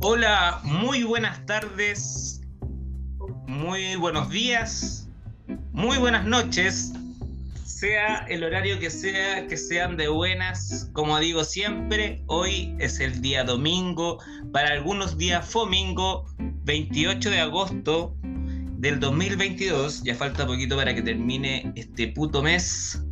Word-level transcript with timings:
Hola, 0.00 0.60
muy 0.62 1.02
buenas 1.02 1.44
tardes, 1.44 2.40
muy 3.48 3.96
buenos 3.96 4.30
días, 4.30 5.08
muy 5.72 5.98
buenas 5.98 6.24
noches, 6.24 6.92
sea 7.64 8.18
el 8.28 8.44
horario 8.44 8.78
que 8.78 8.90
sea, 8.90 9.44
que 9.48 9.56
sean 9.56 9.96
de 9.96 10.06
buenas, 10.06 10.88
como 10.92 11.18
digo 11.18 11.42
siempre, 11.42 12.22
hoy 12.26 12.76
es 12.78 13.00
el 13.00 13.20
día 13.20 13.42
domingo, 13.42 14.22
para 14.52 14.70
algunos 14.70 15.18
días 15.18 15.44
fomingo, 15.44 16.26
28 16.38 17.30
de 17.30 17.40
agosto 17.40 18.14
del 18.22 19.00
2022, 19.00 20.04
ya 20.04 20.14
falta 20.14 20.46
poquito 20.46 20.76
para 20.76 20.94
que 20.94 21.02
termine 21.02 21.72
este 21.74 22.06
puto 22.06 22.40
mes, 22.40 23.02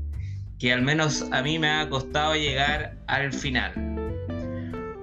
que 0.61 0.73
al 0.73 0.82
menos 0.82 1.25
a 1.32 1.43
mí 1.43 1.59
me 1.59 1.68
ha 1.68 1.89
costado 1.89 2.37
llegar 2.37 2.96
al 3.09 3.32
final. 3.32 3.96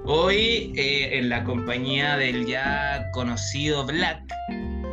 Hoy 0.06 0.74
eh, 0.76 1.18
en 1.18 1.30
la 1.30 1.46
compañía 1.46 2.18
del 2.18 2.46
ya 2.46 3.10
conocido 3.14 3.86
Black. 3.86 4.22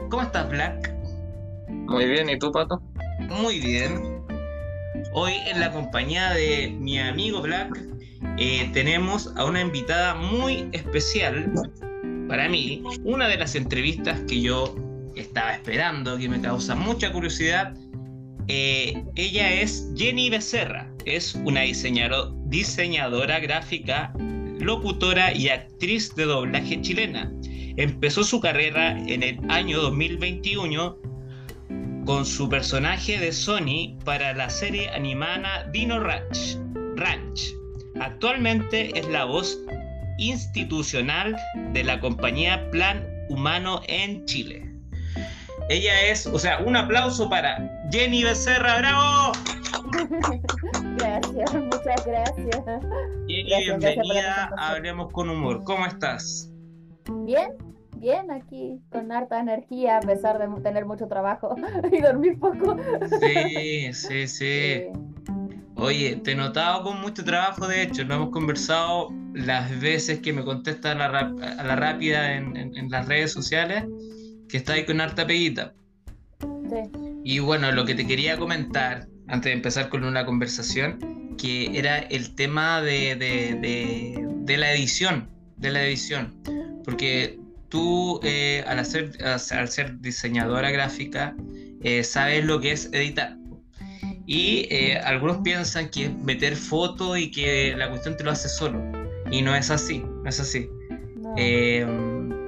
¿Cómo 0.08 0.22
estás, 0.22 0.48
Black? 0.48 0.94
Muy 1.68 2.04
bien, 2.04 2.30
¿y 2.30 2.38
tú, 2.38 2.52
Pato? 2.52 2.80
Muy 3.28 3.58
bien. 3.58 4.22
Hoy 5.12 5.32
en 5.48 5.58
la 5.58 5.72
compañía 5.72 6.30
de 6.30 6.76
mi 6.78 7.00
amigo 7.00 7.42
Black 7.42 7.76
eh, 8.38 8.70
tenemos 8.72 9.34
a 9.36 9.46
una 9.46 9.60
invitada 9.60 10.14
muy 10.14 10.68
especial 10.70 11.52
para 12.28 12.48
mí. 12.48 12.84
Una 13.02 13.26
de 13.26 13.36
las 13.36 13.56
entrevistas 13.56 14.20
que 14.28 14.40
yo 14.40 14.76
estaba 15.16 15.54
esperando, 15.54 16.18
que 16.18 16.28
me 16.28 16.40
causa 16.40 16.76
mucha 16.76 17.10
curiosidad. 17.10 17.74
Eh, 18.46 19.04
ella 19.16 19.50
es 19.60 19.90
Jenny 19.96 20.30
Becerra, 20.30 20.88
es 21.04 21.34
una 21.34 21.62
diseñadora 21.62 23.40
gráfica 23.40 24.12
locutora 24.60 25.34
y 25.34 25.48
actriz 25.48 26.14
de 26.14 26.24
doblaje 26.24 26.80
chilena. 26.80 27.32
Empezó 27.76 28.24
su 28.24 28.40
carrera 28.40 28.98
en 29.06 29.22
el 29.22 29.38
año 29.48 29.80
2021 29.80 30.98
con 32.04 32.26
su 32.26 32.48
personaje 32.48 33.18
de 33.18 33.32
Sony 33.32 33.96
para 34.04 34.32
la 34.34 34.50
serie 34.50 34.90
animada 34.90 35.68
Dino 35.72 36.00
Ranch. 36.00 36.58
Ranch. 36.96 37.54
Actualmente 38.00 38.98
es 38.98 39.08
la 39.08 39.24
voz 39.24 39.58
institucional 40.18 41.36
de 41.72 41.84
la 41.84 42.00
compañía 42.00 42.70
Plan 42.70 43.06
Humano 43.28 43.80
en 43.86 44.24
Chile. 44.26 44.70
Ella 45.68 46.08
es, 46.08 46.26
o 46.26 46.38
sea, 46.38 46.58
un 46.58 46.76
aplauso 46.76 47.30
para 47.30 47.70
Jenny 47.92 48.24
Becerra, 48.24 48.78
¡bravo! 48.78 49.32
Gracias, 51.34 51.62
muchas 51.64 52.06
gracias. 52.06 52.64
bienvenida 53.26 54.50
a 54.56 54.72
Hablemos 54.72 55.12
con 55.12 55.30
Humor. 55.30 55.62
¿Cómo 55.64 55.86
estás? 55.86 56.50
Bien, 57.24 57.52
bien, 57.96 58.30
aquí 58.30 58.80
con 58.90 59.12
harta 59.12 59.38
energía, 59.38 59.98
a 59.98 60.00
pesar 60.00 60.38
de 60.38 60.60
tener 60.62 60.86
mucho 60.86 61.06
trabajo 61.06 61.54
y 61.92 62.00
dormir 62.00 62.38
poco. 62.38 62.76
Sí, 63.20 63.92
sí, 63.92 64.26
sí. 64.26 64.82
Oye, 65.76 66.16
te 66.16 66.32
he 66.32 66.34
notado 66.34 66.82
con 66.82 67.00
mucho 67.00 67.24
trabajo, 67.24 67.66
de 67.66 67.82
hecho, 67.82 68.04
lo 68.04 68.14
hemos 68.14 68.30
conversado 68.30 69.08
las 69.32 69.80
veces 69.80 70.18
que 70.20 70.32
me 70.32 70.44
contestas 70.44 70.96
a 70.96 71.08
la, 71.62 71.76
rápida 71.76 72.34
en, 72.34 72.90
las 72.90 73.06
redes 73.06 73.32
sociales, 73.32 73.84
que 74.48 74.56
está 74.56 74.74
ahí 74.74 74.84
con 74.84 75.00
harta 75.00 75.26
peguita. 75.26 75.72
Sí. 76.40 76.90
Y 77.24 77.38
bueno, 77.38 77.70
lo 77.72 77.84
que 77.84 77.94
te 77.94 78.06
quería 78.06 78.36
comentar 78.36 79.06
antes 79.28 79.50
de 79.50 79.52
empezar 79.52 79.88
con 79.88 80.04
una 80.04 80.26
conversación, 80.26 81.19
que 81.40 81.78
era 81.78 81.98
el 81.98 82.34
tema 82.34 82.82
de, 82.82 83.16
de, 83.16 84.56
la 84.56 84.72
edición, 84.72 85.28
de 85.56 85.70
la 85.70 85.84
edición, 85.84 86.34
porque 86.84 87.38
tú 87.68 88.20
eh, 88.22 88.62
al, 88.66 88.78
hacer, 88.80 89.12
al 89.24 89.68
ser 89.68 90.00
diseñadora 90.00 90.70
gráfica 90.70 91.34
eh, 91.82 92.04
sabes 92.04 92.44
lo 92.44 92.60
que 92.60 92.72
es 92.72 92.92
editar. 92.92 93.36
Y 94.26 94.68
eh, 94.70 94.98
algunos 94.98 95.38
piensan 95.38 95.88
que 95.88 96.06
es 96.06 96.14
meter 96.18 96.54
fotos 96.54 97.18
y 97.18 97.30
que 97.30 97.74
la 97.76 97.88
cuestión 97.88 98.16
te 98.16 98.22
lo 98.24 98.30
hace 98.32 98.48
solo. 98.48 98.80
Y 99.30 99.42
no 99.42 99.54
es 99.56 99.70
así, 99.70 100.04
no 100.22 100.28
es 100.28 100.38
así. 100.40 100.68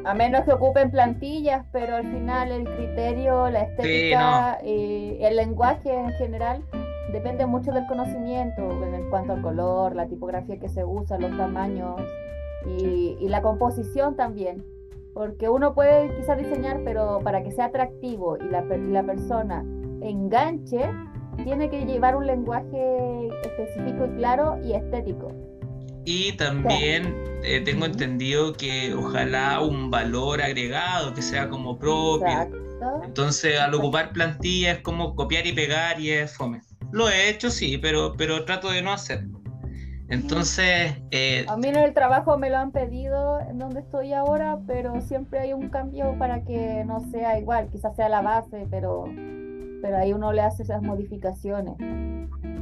a 0.05 0.15
menos 0.15 0.45
que 0.45 0.53
ocupen 0.53 0.91
plantillas, 0.91 1.65
pero 1.73 1.97
al 1.97 2.05
final 2.05 2.53
el 2.53 2.65
criterio, 2.65 3.49
la 3.49 3.63
estética 3.63 4.59
y 4.65 5.17
el 5.21 5.37
lenguaje 5.37 5.93
en 5.93 6.13
general 6.15 6.63
depende 7.13 7.47
mucho 7.47 7.73
del 7.73 7.87
conocimiento 7.87 8.63
en 8.85 9.09
cuanto 9.11 9.35
al 9.35 9.43
color, 9.43 9.95
la 9.95 10.07
tipografía 10.07 10.59
que 10.59 10.69
se 10.69 10.85
usa, 10.85 11.19
los 11.19 11.37
tamaños 11.37 12.01
y, 12.79 13.29
la 13.29 13.43
composición 13.43 14.17
también. 14.17 14.65
Porque 15.15 15.49
uno 15.49 15.75
puede 15.75 16.15
quizás 16.17 16.39
diseñar, 16.39 16.81
pero 16.85 17.21
para 17.23 17.43
que 17.43 17.51
sea 17.51 17.67
atractivo 17.67 18.39
y 18.39 18.49
la, 18.49 18.63
la 18.63 19.03
persona 19.03 19.65
enganche, 20.01 20.91
tiene 21.45 21.71
que 21.71 21.85
llevar 21.85 22.17
un 22.17 22.27
lenguaje 22.27 23.29
específico 23.45 24.07
y 24.07 24.17
claro 24.17 24.59
y 24.65 24.73
estético. 24.73 25.33
Y 26.05 26.33
también 26.33 27.15
eh, 27.45 27.61
tengo 27.61 27.87
entendido 27.87 28.53
que 28.55 28.93
ojalá 28.93 29.61
un 29.61 29.91
valor 29.91 30.43
agregado 30.43 31.15
que 31.15 31.23
sea 31.23 31.49
como 31.49 31.79
propio. 31.79 32.51
Entonces 33.05 33.61
al 33.61 33.75
ocupar 33.75 34.13
plantillas 34.13 34.79
es 34.79 34.83
como 34.83 35.15
copiar 35.15 35.47
y 35.47 35.53
pegar 35.53 36.01
y 36.01 36.11
es 36.11 36.37
fome. 36.37 36.61
Lo 36.93 37.09
he 37.09 37.29
hecho, 37.31 37.51
sí, 37.51 37.79
pero, 37.79 38.15
pero 38.17 38.45
trato 38.45 38.71
de 38.71 38.83
no 38.83 38.93
hacerlo. 38.93 39.41
Entonces... 40.09 40.99
Eh, 41.11 41.47
a 41.49 41.57
mí 41.57 41.69
en 41.69 41.77
el 41.77 41.95
trabajo 41.95 42.37
me 42.37 42.51
lo 42.51 42.59
han 42.59 42.71
pedido 42.71 43.41
en 43.41 43.59
donde 43.59 43.81
estoy 43.81 44.13
ahora, 44.13 44.59
pero 44.67 45.01
siempre 45.01 45.41
hay 45.41 45.55
un 45.55 45.71
cambio 45.71 46.17
para 46.19 46.45
que 46.45 46.85
no 46.85 47.01
sea 47.11 47.39
igual, 47.39 47.69
quizás 47.71 47.97
sea 47.97 48.11
la 48.11 48.21
base, 48.21 48.67
pero, 48.71 49.05
pero 49.81 49.97
ahí 49.97 50.13
uno 50.13 50.33
le 50.33 50.43
hace 50.43 50.65
esas 50.65 50.83
modificaciones. 50.83 51.77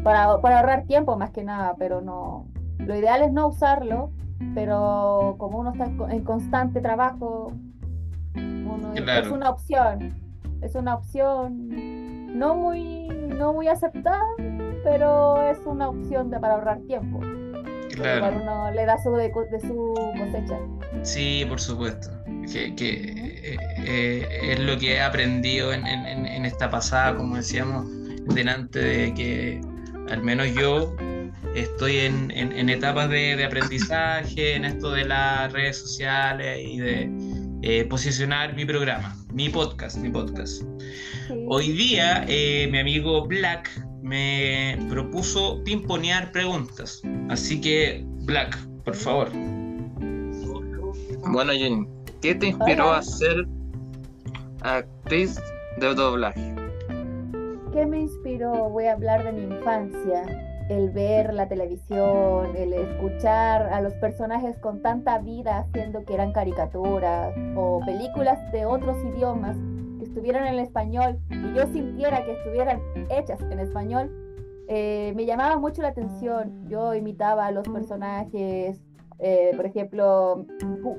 Para, 0.04 0.40
para 0.40 0.60
ahorrar 0.60 0.86
tiempo 0.86 1.16
más 1.16 1.30
que 1.30 1.42
nada, 1.42 1.74
pero 1.76 2.00
no... 2.00 2.46
Lo 2.78 2.96
ideal 2.96 3.22
es 3.22 3.32
no 3.32 3.48
usarlo, 3.48 4.12
pero 4.54 5.34
como 5.38 5.58
uno 5.58 5.72
está 5.72 5.84
en 6.14 6.24
constante 6.24 6.80
trabajo, 6.80 7.52
es 8.94 9.28
una 9.28 9.50
opción. 9.50 10.14
Es 10.62 10.74
una 10.74 10.94
opción 10.94 12.38
no 12.38 12.54
muy 12.54 13.08
no 13.40 13.54
muy 13.54 13.68
aceptada, 13.68 14.22
pero 14.84 15.42
es 15.50 15.58
una 15.64 15.88
opción 15.88 16.30
de, 16.30 16.38
para 16.38 16.54
ahorrar 16.54 16.80
tiempo. 16.86 17.20
Claro. 17.94 18.40
uno 18.40 18.70
le 18.70 18.86
da 18.86 19.02
su 19.02 19.12
de, 19.12 19.30
su 19.60 19.94
cosecha. 20.16 20.58
Sí, 21.02 21.44
por 21.48 21.60
supuesto. 21.60 22.08
Que, 22.50 22.74
que 22.74 22.94
eh, 23.42 23.56
eh, 23.84 24.52
es 24.52 24.60
lo 24.60 24.78
que 24.78 24.94
he 24.94 25.00
aprendido 25.00 25.72
en, 25.72 25.86
en, 25.86 26.26
en, 26.26 26.44
esta 26.44 26.70
pasada, 26.70 27.16
como 27.16 27.36
decíamos, 27.36 27.86
delante 28.34 28.78
de 28.78 29.14
que 29.14 29.60
al 30.10 30.22
menos 30.22 30.52
yo 30.54 30.94
estoy 31.54 31.98
en, 31.98 32.30
en 32.30 32.68
etapas 32.68 33.08
de, 33.10 33.36
de, 33.36 33.44
aprendizaje, 33.44 34.54
en 34.54 34.64
esto 34.64 34.92
de 34.92 35.04
las 35.04 35.52
redes 35.52 35.78
sociales 35.78 36.60
y 36.62 36.78
de 36.78 37.10
eh, 37.62 37.84
posicionar 37.84 38.54
mi 38.54 38.64
programa, 38.64 39.14
mi 39.32 39.48
podcast, 39.48 39.98
mi 39.98 40.10
podcast. 40.10 40.62
Hoy 41.48 41.72
día 41.72 42.24
eh, 42.28 42.68
mi 42.70 42.78
amigo 42.78 43.26
Black 43.26 43.70
me 44.02 44.78
propuso 44.88 45.62
pimponear 45.64 46.32
preguntas. 46.32 47.02
Así 47.28 47.60
que, 47.60 48.04
Black, 48.24 48.58
por 48.84 48.94
favor. 48.94 49.28
Bueno, 51.30 51.52
Jenny, 51.52 51.86
¿qué 52.20 52.34
te 52.34 52.48
inspiró 52.48 52.92
a 52.92 53.02
ser 53.02 53.46
actriz 54.62 55.40
de 55.78 55.94
doblaje? 55.94 56.54
¿Qué 57.72 57.86
me 57.86 58.00
inspiró? 58.00 58.68
Voy 58.70 58.86
a 58.86 58.94
hablar 58.94 59.24
de 59.24 59.32
mi 59.32 59.54
infancia 59.54 60.49
el 60.70 60.90
ver 60.90 61.34
la 61.34 61.48
televisión, 61.48 62.54
el 62.56 62.72
escuchar 62.72 63.72
a 63.72 63.80
los 63.80 63.92
personajes 63.94 64.56
con 64.58 64.80
tanta 64.82 65.18
vida 65.18 65.58
haciendo 65.58 66.04
que 66.04 66.14
eran 66.14 66.32
caricaturas 66.32 67.34
o 67.56 67.80
películas 67.84 68.38
de 68.52 68.66
otros 68.66 68.96
idiomas 69.04 69.56
que 69.98 70.04
estuvieran 70.04 70.46
en 70.46 70.60
español 70.60 71.18
y 71.28 71.54
yo 71.54 71.66
sintiera 71.72 72.24
que 72.24 72.32
estuvieran 72.34 72.80
hechas 73.10 73.40
en 73.50 73.58
español, 73.58 74.10
eh, 74.68 75.12
me 75.16 75.26
llamaba 75.26 75.58
mucho 75.58 75.82
la 75.82 75.88
atención. 75.88 76.68
Yo 76.68 76.94
imitaba 76.94 77.46
a 77.46 77.50
los 77.50 77.68
personajes, 77.68 78.80
eh, 79.18 79.52
por 79.56 79.66
ejemplo, 79.66 80.46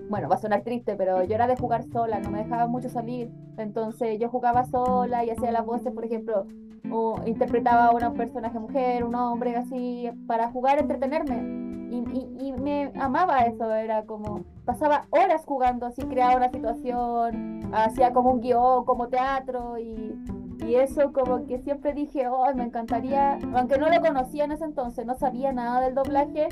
bueno, 0.10 0.28
va 0.28 0.36
a 0.36 0.40
sonar 0.40 0.63
triste, 0.63 0.98
pero 0.98 1.24
yo 1.24 1.34
era 1.34 1.48
de 1.48 1.56
jugar 1.56 1.86
sola, 1.94 2.19
no 2.19 2.30
me 2.30 2.40
dejaba 2.40 2.68
mucho 2.68 2.90
salir. 2.90 3.31
Entonces 3.57 4.19
yo 4.19 4.28
jugaba 4.28 4.66
sola 4.66 5.24
y 5.24 5.30
hacía 5.30 5.54
las 5.54 5.66
voces, 5.66 5.94
por 5.94 6.04
ejemplo, 6.04 6.45
o 6.92 7.22
interpretaba 7.26 7.88
a 7.88 7.92
una 7.92 8.14
personaje 8.14 8.60
mujer, 8.60 9.04
un 9.04 9.16
hombre, 9.16 9.56
así, 9.56 10.10
para 10.28 10.52
jugar, 10.52 10.80
entretenerme. 10.80 11.70
Y, 11.92 12.54
me 12.54 12.92
amaba 13.00 13.42
eso, 13.42 13.74
era 13.74 14.04
como, 14.06 14.44
pasaba 14.66 15.08
horas 15.10 15.44
jugando, 15.46 15.86
así 15.86 16.02
creaba 16.04 16.36
una 16.36 16.50
situación, 16.50 17.70
hacía 17.74 18.14
como 18.14 18.32
un 18.32 18.42
guion, 18.42 18.86
como 18.86 19.08
teatro, 19.10 19.78
y, 19.78 20.16
Y 20.66 20.76
eso 20.76 21.12
como 21.12 21.46
que 21.48 21.60
siempre 21.60 21.94
dije, 21.94 22.28
oh, 22.28 22.54
me 22.56 22.64
encantaría, 22.64 23.40
aunque 23.54 23.78
no 23.78 23.90
lo 23.90 24.00
conocía 24.00 24.46
en 24.46 24.52
ese 24.52 24.66
entonces, 24.66 25.06
no 25.06 25.16
sabía 25.16 25.52
nada 25.52 25.82
del 25.82 25.96
doblaje, 25.96 26.48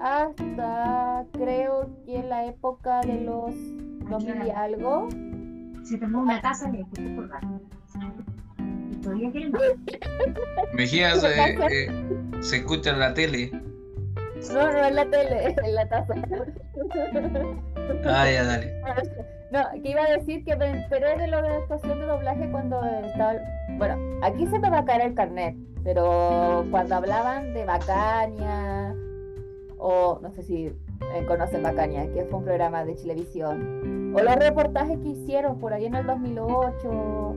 hasta 0.00 1.24
creo 1.32 1.88
que 2.04 2.18
en 2.18 2.28
la 2.28 2.44
época 2.46 3.00
de 3.00 3.20
los 3.22 3.54
2000 4.10 4.46
y 4.46 4.50
algo. 4.50 5.08
Se 5.82 5.98
tomó 5.98 6.20
una 6.20 6.40
taza 6.40 6.70
de 6.70 6.84
Mejía 10.72 11.14
se, 11.16 11.28
eh, 11.28 11.88
se 12.40 12.56
escucha 12.56 12.90
en 12.90 13.00
la 13.00 13.14
tele. 13.14 13.50
No, 14.52 14.72
no 14.72 14.84
en 14.84 14.94
la 14.94 15.06
tele, 15.06 15.54
en 15.64 15.74
la 15.74 15.88
taza. 15.88 16.14
Ah, 18.06 18.30
ya, 18.30 18.44
dale. 18.44 18.72
No, 19.50 19.82
que 19.82 19.90
iba 19.90 20.02
a 20.02 20.10
decir 20.10 20.44
que 20.44 20.56
me 20.56 20.66
enteré 20.66 21.16
de 21.16 21.28
lo 21.28 21.42
de 21.42 21.48
la 21.48 21.58
estación 21.58 22.00
de 22.00 22.06
doblaje 22.06 22.50
cuando 22.50 22.82
estaba. 23.04 23.34
Bueno, 23.78 24.18
aquí 24.22 24.46
se 24.46 24.58
me 24.58 24.70
va 24.70 24.78
a 24.78 24.84
caer 24.84 25.02
el 25.02 25.14
carnet, 25.14 25.54
pero 25.84 26.66
cuando 26.70 26.96
hablaban 26.96 27.54
de 27.54 27.64
Bacania, 27.64 28.94
o 29.78 30.18
no 30.22 30.30
sé 30.32 30.42
si 30.42 30.66
eh, 30.66 31.24
conocen 31.28 31.62
Bacania, 31.62 32.10
que 32.12 32.24
fue 32.24 32.38
un 32.38 32.44
programa 32.44 32.84
de 32.84 32.94
televisión, 32.94 34.12
o 34.16 34.20
los 34.20 34.36
reportajes 34.36 34.98
que 34.98 35.08
hicieron 35.08 35.58
por 35.58 35.72
ahí 35.72 35.86
en 35.86 35.94
el 35.94 36.06
2008, 36.06 37.36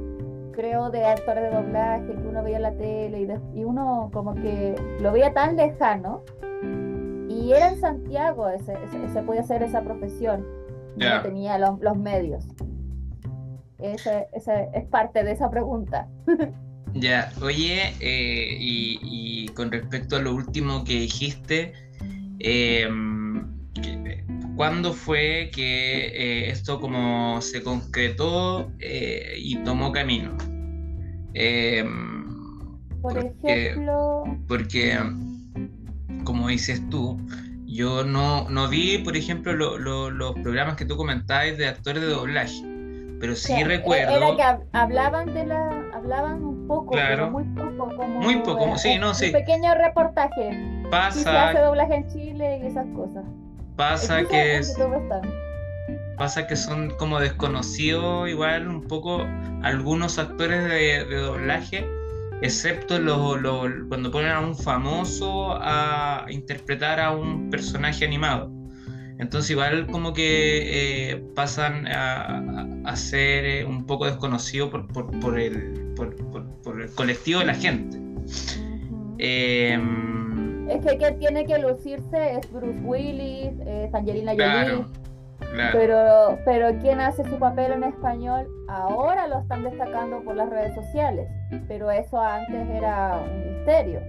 creo, 0.57 0.89
de 0.89 1.06
actores 1.06 1.44
de 1.44 1.50
doblaje 1.51 2.06
que 2.07 2.27
uno 2.27 2.44
veía 2.44 2.57
en 2.57 2.63
la 2.63 2.74
tele 2.75 3.21
y, 3.21 3.25
de- 3.25 3.39
y 3.56 3.63
uno 3.63 4.09
como 4.12 4.36
que 4.36 4.75
lo 5.00 5.13
veía 5.13 5.31
tan 5.33 5.56
lejano. 5.56 6.24
Y 7.30 7.51
era 7.54 7.69
en 7.69 7.80
Santiago, 7.80 8.50
ese, 8.50 8.74
ese- 8.74 9.13
se 9.13 9.21
podía 9.21 9.42
hacer 9.42 9.63
esa 9.63 9.81
profesión. 9.81 10.45
Ya. 10.98 11.18
No 11.18 11.21
tenía 11.21 11.57
los, 11.59 11.80
los 11.80 11.95
medios. 11.98 12.44
Ese, 13.80 14.27
ese 14.33 14.68
es 14.74 14.86
parte 14.86 15.24
de 15.24 15.31
esa 15.31 15.50
pregunta. 15.50 16.07
Ya, 16.94 17.31
oye, 17.44 17.94
eh, 18.00 18.57
y, 18.59 18.98
y 19.04 19.48
con 19.50 19.71
respecto 19.71 20.15
a 20.15 20.19
lo 20.19 20.33
último 20.33 20.83
que 20.83 20.94
dijiste, 21.01 21.74
eh, 22.39 22.88
¿cuándo 24.56 24.94
fue 24.94 25.51
que 25.54 26.07
eh, 26.07 26.50
esto 26.50 26.80
como 26.80 27.39
se 27.42 27.62
concretó 27.62 28.71
eh, 28.80 29.33
y 29.38 29.57
tomó 29.57 29.92
camino? 29.92 30.36
Eh, 31.39 31.83
Por 33.01 33.13
Porque- 33.13 33.67
ejemplo, 33.67 34.23
porque, 34.47 34.97
como 36.23 36.47
dices 36.47 36.81
tú, 36.89 37.19
yo 37.65 38.03
no, 38.03 38.49
no 38.49 38.67
vi, 38.67 38.97
por 38.97 39.15
ejemplo, 39.15 39.53
lo- 39.53 39.77
lo- 39.77 40.09
los 40.09 40.33
programas 40.39 40.75
que 40.77 40.85
tú 40.85 40.97
comentabas 40.97 41.55
de 41.57 41.67
actores 41.67 42.01
de 42.01 42.09
doblaje, 42.09 42.63
pero 43.19 43.35
sí 43.35 43.53
que- 43.55 43.63
recuerdo... 43.65 44.15
era 44.17 44.35
que 44.35 44.41
hab- 44.41 44.65
hablaban 44.73 45.31
de 45.33 45.45
la, 45.45 45.69
hablaban 45.93 46.43
un 46.43 46.67
poco, 46.67 46.91
Claro. 46.93 47.15
pero 47.15 47.31
muy 47.31 47.43
poco, 47.43 47.95
como 47.95 48.19
Muy 48.19 48.35
poco, 48.37 48.65
eh, 48.73 48.77
sí, 48.77 48.97
no, 48.97 49.09
un 49.09 49.15
sí. 49.15 49.29
pequeño 49.29 49.75
reportaje. 49.75 50.49
Sí 50.51 51.19
se 51.21 51.29
hace 51.29 51.53
Pasa, 51.53 51.61
doblaje 51.61 51.95
en 51.95 52.07
Chile 52.07 52.61
y 52.63 52.67
esas 52.67 52.87
cosas. 52.95 53.23
pasa 53.75 54.23
que 54.25 54.57
es... 54.57 54.69
Están. 54.69 55.21
Pasa 56.17 56.47
que 56.47 56.55
son 56.55 56.89
como 56.97 57.19
desconocidos 57.19 58.27
igual 58.29 58.67
un 58.67 58.81
poco 58.83 59.21
algunos 59.63 60.17
actores 60.17 60.63
de, 60.63 61.05
de 61.05 61.15
doblaje, 61.17 61.85
excepto 62.41 62.99
los, 62.99 63.39
los- 63.41 63.69
cuando 63.87 64.11
ponen 64.11 64.31
a 64.31 64.39
un 64.39 64.55
famoso 64.55 65.57
a 65.61 66.25
interpretar 66.29 66.99
a 66.99 67.11
un 67.11 67.49
personaje 67.49 68.03
animado. 68.05 68.51
Entonces 69.19 69.49
igual 69.51 69.87
como 69.87 70.13
que 70.13 71.11
eh, 71.11 71.23
pasan 71.35 71.87
a, 71.87 72.43
a- 72.85 72.95
ser 72.95 73.45
eh, 73.45 73.65
un 73.65 73.85
poco 73.85 74.05
desconocidos 74.05 74.69
por, 74.69 74.87
por- 74.87 75.19
por 75.19 75.39
el, 75.39 75.93
por, 75.95 76.15
por- 76.31 76.45
por 76.61 76.81
el 76.81 76.89
colectivo 76.91 77.39
de 77.39 77.45
la 77.47 77.53
gente. 77.55 77.97
Em, 79.19 80.69
Es 80.69 80.85
que 80.85 80.97
quien 80.97 81.17
tiene 81.19 81.45
que 81.45 81.57
lucirse 81.57 82.37
es 82.37 82.51
Bruce 82.51 82.79
Willis, 82.83 83.51
es 83.65 83.93
Angelina 83.93 84.31
Jolie. 84.31 84.43
claro, 84.43 84.85
Pero, 85.71 86.38
pero 86.45 86.77
quien 86.79 86.99
hace 86.99 87.23
su 87.23 87.38
papel 87.39 87.71
en 87.71 87.83
español 87.83 88.47
ahora 88.67 89.27
lo 89.27 89.39
están 89.39 89.63
destacando 89.63 90.21
por 90.23 90.35
las 90.35 90.49
redes 90.49 90.75
sociales, 90.75 91.29
pero 91.67 91.89
eso 91.89 92.19
antes 92.19 92.69
era 92.69 93.21
un 93.23 93.39
misterio. 93.57 94.01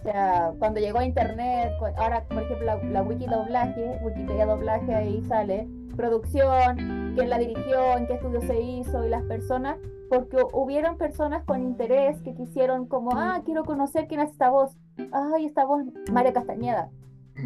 O 0.00 0.02
sea, 0.02 0.52
cuando 0.58 0.80
llegó 0.80 0.98
a 0.98 1.04
internet, 1.04 1.72
ahora 1.96 2.24
por 2.28 2.42
ejemplo 2.42 2.66
la, 2.66 2.76
la 2.76 3.02
wiki 3.02 3.26
doblaje, 3.26 3.98
Wikipedia 4.02 4.46
doblaje, 4.46 4.94
ahí 4.94 5.22
sale 5.28 5.66
producción, 5.96 7.12
quién 7.16 7.28
la 7.30 7.38
dirigió, 7.38 7.96
en 7.96 8.06
qué 8.06 8.14
estudio 8.14 8.40
se 8.42 8.60
hizo 8.60 9.04
y 9.04 9.08
las 9.08 9.22
personas, 9.24 9.76
porque 10.08 10.36
hu- 10.36 10.50
hubieron 10.52 10.96
personas 10.96 11.42
con 11.44 11.62
interés 11.62 12.20
que 12.22 12.34
quisieron 12.34 12.86
como, 12.86 13.10
ah, 13.16 13.42
quiero 13.44 13.64
conocer 13.64 14.06
quién 14.06 14.20
es 14.20 14.30
esta 14.30 14.48
voz, 14.50 14.76
ay, 15.12 15.46
esta 15.46 15.64
voz 15.64 15.82
Mario 16.12 16.32
Castañeda, 16.32 16.88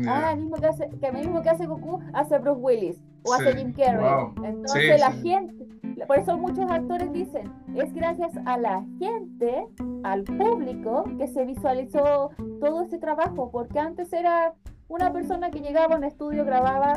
Ah, 0.08 0.32
el 0.32 0.40
mismo 0.40 0.56
que 0.56 0.66
hace, 0.66 0.88
que 1.00 1.06
el 1.06 1.14
mismo 1.14 1.42
que 1.42 1.50
hace 1.50 1.66
Goku 1.66 2.00
hace 2.12 2.38
Bruce 2.38 2.60
Willis 2.60 3.00
o 3.24 3.34
hace 3.34 3.52
Sí. 3.52 3.58
Jim 3.58 3.72
Carrey. 3.72 4.00
Wow. 4.00 4.44
Entonces 4.44 4.82
Sí, 4.94 5.00
la 5.00 5.12
sí. 5.12 5.28
gente, 5.28 6.06
por 6.06 6.18
eso 6.18 6.36
muchos 6.38 6.70
actores 6.70 7.12
dicen, 7.12 7.52
es 7.74 7.92
gracias 7.94 8.32
a 8.46 8.56
la 8.58 8.84
gente, 8.98 9.66
al 10.02 10.24
público, 10.24 11.04
que 11.18 11.26
se 11.28 11.44
visualizó 11.44 12.30
todo 12.60 12.82
este 12.82 12.98
trabajo, 12.98 13.50
porque 13.50 13.78
antes 13.78 14.12
era 14.12 14.54
una 14.88 15.12
persona 15.12 15.50
que 15.50 15.60
llegaba 15.60 15.94
a 15.94 15.98
un 15.98 16.04
estudio, 16.04 16.44
grababa, 16.44 16.94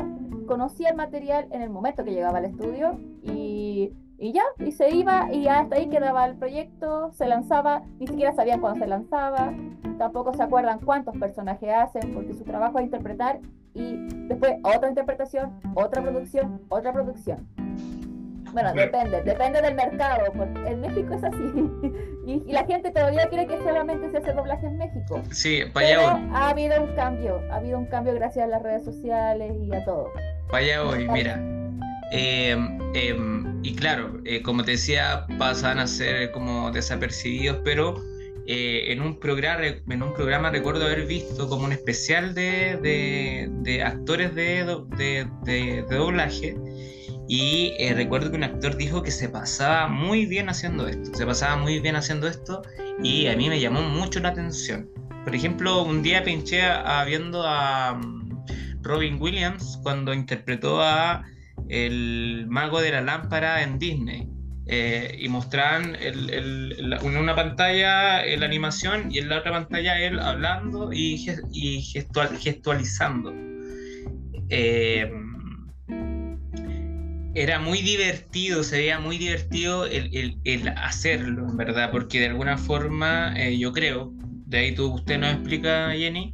conocía 0.48 0.90
el 0.90 0.96
material 0.96 1.48
en 1.52 1.62
el 1.62 1.70
momento 1.70 2.04
que 2.04 2.12
llegaba 2.12 2.40
al 2.40 2.46
estudio 2.46 2.98
y, 3.24 3.94
y 4.18 4.32
ya, 4.32 4.44
y 4.60 4.72
se 4.72 4.90
iba 4.90 5.32
y 5.34 5.48
hasta 5.48 5.76
ahí 5.76 5.88
quedaba 5.90 6.26
el 6.26 6.36
proyecto, 6.36 7.12
se 7.14 7.28
lanzaba, 7.28 7.84
ni 8.00 8.08
siquiera 8.08 8.34
sabían 8.34 8.62
cuándo 8.62 8.80
se 8.80 8.88
lanzaba, 8.88 9.54
tampoco 9.98 10.34
se 10.34 10.44
acuerdan 10.44 10.80
cuántos 10.80 11.18
personajes 11.18 11.70
hacen, 11.74 12.14
porque 12.14 12.34
su 12.34 12.44
trabajo 12.44 12.80
es 12.80 12.86
interpretar 12.86 13.40
y 13.74 13.98
después 14.28 14.56
otra 14.64 14.88
interpretación, 14.88 15.60
otra 15.74 16.02
producción, 16.02 16.62
otra 16.70 16.94
producción. 16.94 17.46
Bueno, 18.54 18.74
depende, 18.74 19.22
depende 19.24 19.62
del 19.62 19.76
mercado, 19.76 20.32
porque 20.32 20.60
en 20.66 20.80
México 20.80 21.14
es 21.14 21.24
así. 21.24 21.92
Y, 22.26 22.42
y 22.48 22.54
la 22.54 22.66
gente 22.66 22.90
todavía 22.90 23.30
cree 23.30 23.46
que 23.46 23.56
solamente 23.60 24.10
se 24.10 24.18
hace 24.18 24.34
doblaje 24.34 24.66
en 24.66 24.80
México. 24.80 25.22
Sí, 25.30 25.62
para 25.72 25.86
Pero 25.86 26.02
ha 26.34 26.50
habido 26.50 26.82
un 26.82 26.96
cambio, 26.96 27.40
ha 27.52 27.58
habido 27.58 27.78
un 27.78 27.86
cambio 27.86 28.16
gracias 28.16 28.46
a 28.46 28.48
las 28.48 28.64
redes 28.64 28.84
sociales 28.84 29.54
y 29.62 29.72
a 29.76 29.86
todo. 29.86 30.12
Para 30.50 30.64
allá 30.64 30.82
voy, 30.82 31.08
mira. 31.08 31.40
Eh, 32.12 32.58
y 33.66 33.74
claro, 33.76 34.22
eh, 34.26 34.42
como 34.44 34.64
te 34.64 34.72
decía, 34.72 35.26
pasan 35.40 35.80
a 35.80 35.88
ser 35.88 36.32
como 36.32 36.70
desapercibidos, 36.72 37.58
pero 37.64 37.96
eh, 38.46 38.92
en, 38.92 39.02
un 39.02 39.20
programa, 39.20 39.66
en 39.66 40.04
un 40.04 40.14
programa 40.14 40.52
recuerdo 40.52 40.86
haber 40.86 41.08
visto 41.08 41.50
como 41.50 41.66
un 41.66 41.72
especial 41.72 42.36
de, 42.36 42.78
de- 43.64 43.82
actores 43.82 44.36
de, 44.36 44.66
de- 45.44 45.82
doblaje. 45.90 46.56
Y 47.28 47.74
eh, 47.80 47.96
recuerdo 47.96 48.30
que 48.30 48.38
un 48.38 48.44
actor 48.44 48.78
dijo 48.78 49.02
que 49.02 49.10
se 49.10 49.30
pasaba 49.30 49.88
muy 49.88 50.28
bien 50.28 50.48
haciendo 50.48 50.88
esto, 50.88 51.18
se 51.18 51.26
pasaba 51.26 51.56
muy 51.58 51.80
bien 51.80 51.96
haciendo 51.96 52.28
esto 52.28 52.62
y 53.02 53.26
a 53.26 53.36
mí 53.36 53.50
me 53.50 53.60
llamó 53.60 53.82
mucho 53.82 54.20
la 54.20 54.30
atención. 54.30 54.88
Por 55.24 55.34
ejemplo, 55.34 55.82
un 55.82 56.04
día 56.04 56.24
pinché 56.24 56.62
a- 56.62 57.04
viendo 57.04 57.42
a 57.48 57.96
mm, 57.96 58.84
Robin 58.84 59.20
Williams 59.20 59.80
cuando 59.82 60.14
interpretó 60.14 60.84
a 60.84 61.24
el 61.70 62.46
mago 62.48 62.82
de 62.82 62.92
la 62.92 63.02
lámpara 63.02 63.64
en 63.64 63.80
Disney. 63.80 64.28
Eh, 64.68 65.18
y 65.20 65.30
mostraban 65.30 65.96
el- 66.02 66.32
el- 66.32 66.94
en 67.00 67.18
una 67.18 67.36
pantalla 67.36 68.26
eh, 68.26 68.36
la 68.36 68.48
animación 68.48 69.12
y 69.12 69.20
en 69.20 69.30
la 69.30 69.38
otra 69.38 69.52
pantalla 69.52 70.00
él 70.02 70.20
hablando 70.20 70.92
y, 70.92 71.24
y 71.52 71.82
gestual- 71.84 72.36
gestualizando. 72.40 73.32
Eh, 74.50 75.12
era 77.36 77.60
muy 77.60 77.82
divertido, 77.82 78.64
se 78.64 78.78
veía 78.78 78.98
muy 79.00 79.18
divertido 79.20 79.86
el, 79.86 80.40
el- 80.46 80.68
hacerlo, 80.70 81.48
en 81.50 81.58
verdad, 81.58 81.92
porque 81.92 82.20
de 82.22 82.28
alguna 82.28 82.58
forma 82.58 83.36
yo 83.50 83.72
creo, 83.72 84.14
de 84.48 84.58
ahí 84.58 84.74
tú, 84.74 84.94
usted 84.94 85.20
nos 85.20 85.34
explica, 85.34 85.92
Jenny, 85.92 86.34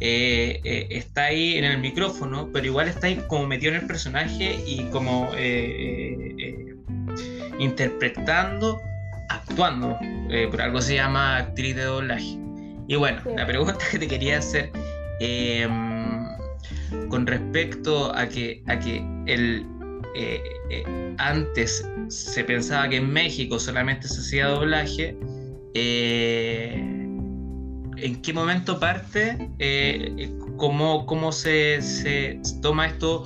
eh, 0.00 0.60
eh, 0.64 0.86
está 0.90 1.24
ahí 1.24 1.56
en 1.56 1.64
el 1.64 1.78
micrófono, 1.78 2.48
pero 2.52 2.66
igual 2.66 2.88
está 2.88 3.06
ahí 3.08 3.20
como 3.28 3.46
metido 3.46 3.72
en 3.74 3.80
el 3.80 3.86
personaje 3.86 4.58
y 4.66 4.84
como 4.90 5.28
eh, 5.36 6.74
interpretando, 7.58 8.80
actuando. 9.28 9.98
Por 10.50 10.60
algo 10.60 10.80
se 10.80 10.94
llama 10.94 11.38
actriz 11.38 11.74
de 11.76 11.82
doblaje. 11.82 12.38
Y 12.88 12.96
bueno, 12.96 13.20
Sí. 13.24 13.30
la 13.36 13.46
pregunta 13.46 13.74
que 13.90 13.98
te 13.98 14.06
quería 14.08 14.38
hacer 14.38 14.70
eh, 15.20 15.66
con 17.08 17.26
respecto 17.26 18.14
a 18.16 18.28
que, 18.28 18.62
a 18.66 18.78
que 18.78 19.04
el, 19.26 19.66
antes 21.18 21.84
se 22.08 22.44
pensaba 22.44 22.88
que 22.88 22.96
en 22.96 23.12
México 23.12 23.58
solamente 23.58 24.08
se 24.08 24.20
hacía 24.20 24.46
doblaje. 24.46 25.16
eh, 25.74 26.99
¿En 28.02 28.22
qué 28.22 28.32
momento 28.32 28.78
parte? 28.80 29.50
Eh, 29.58 30.30
¿Cómo, 30.56 31.06
cómo 31.06 31.32
se, 31.32 31.80
se 31.82 32.40
toma 32.62 32.86
esto 32.86 33.24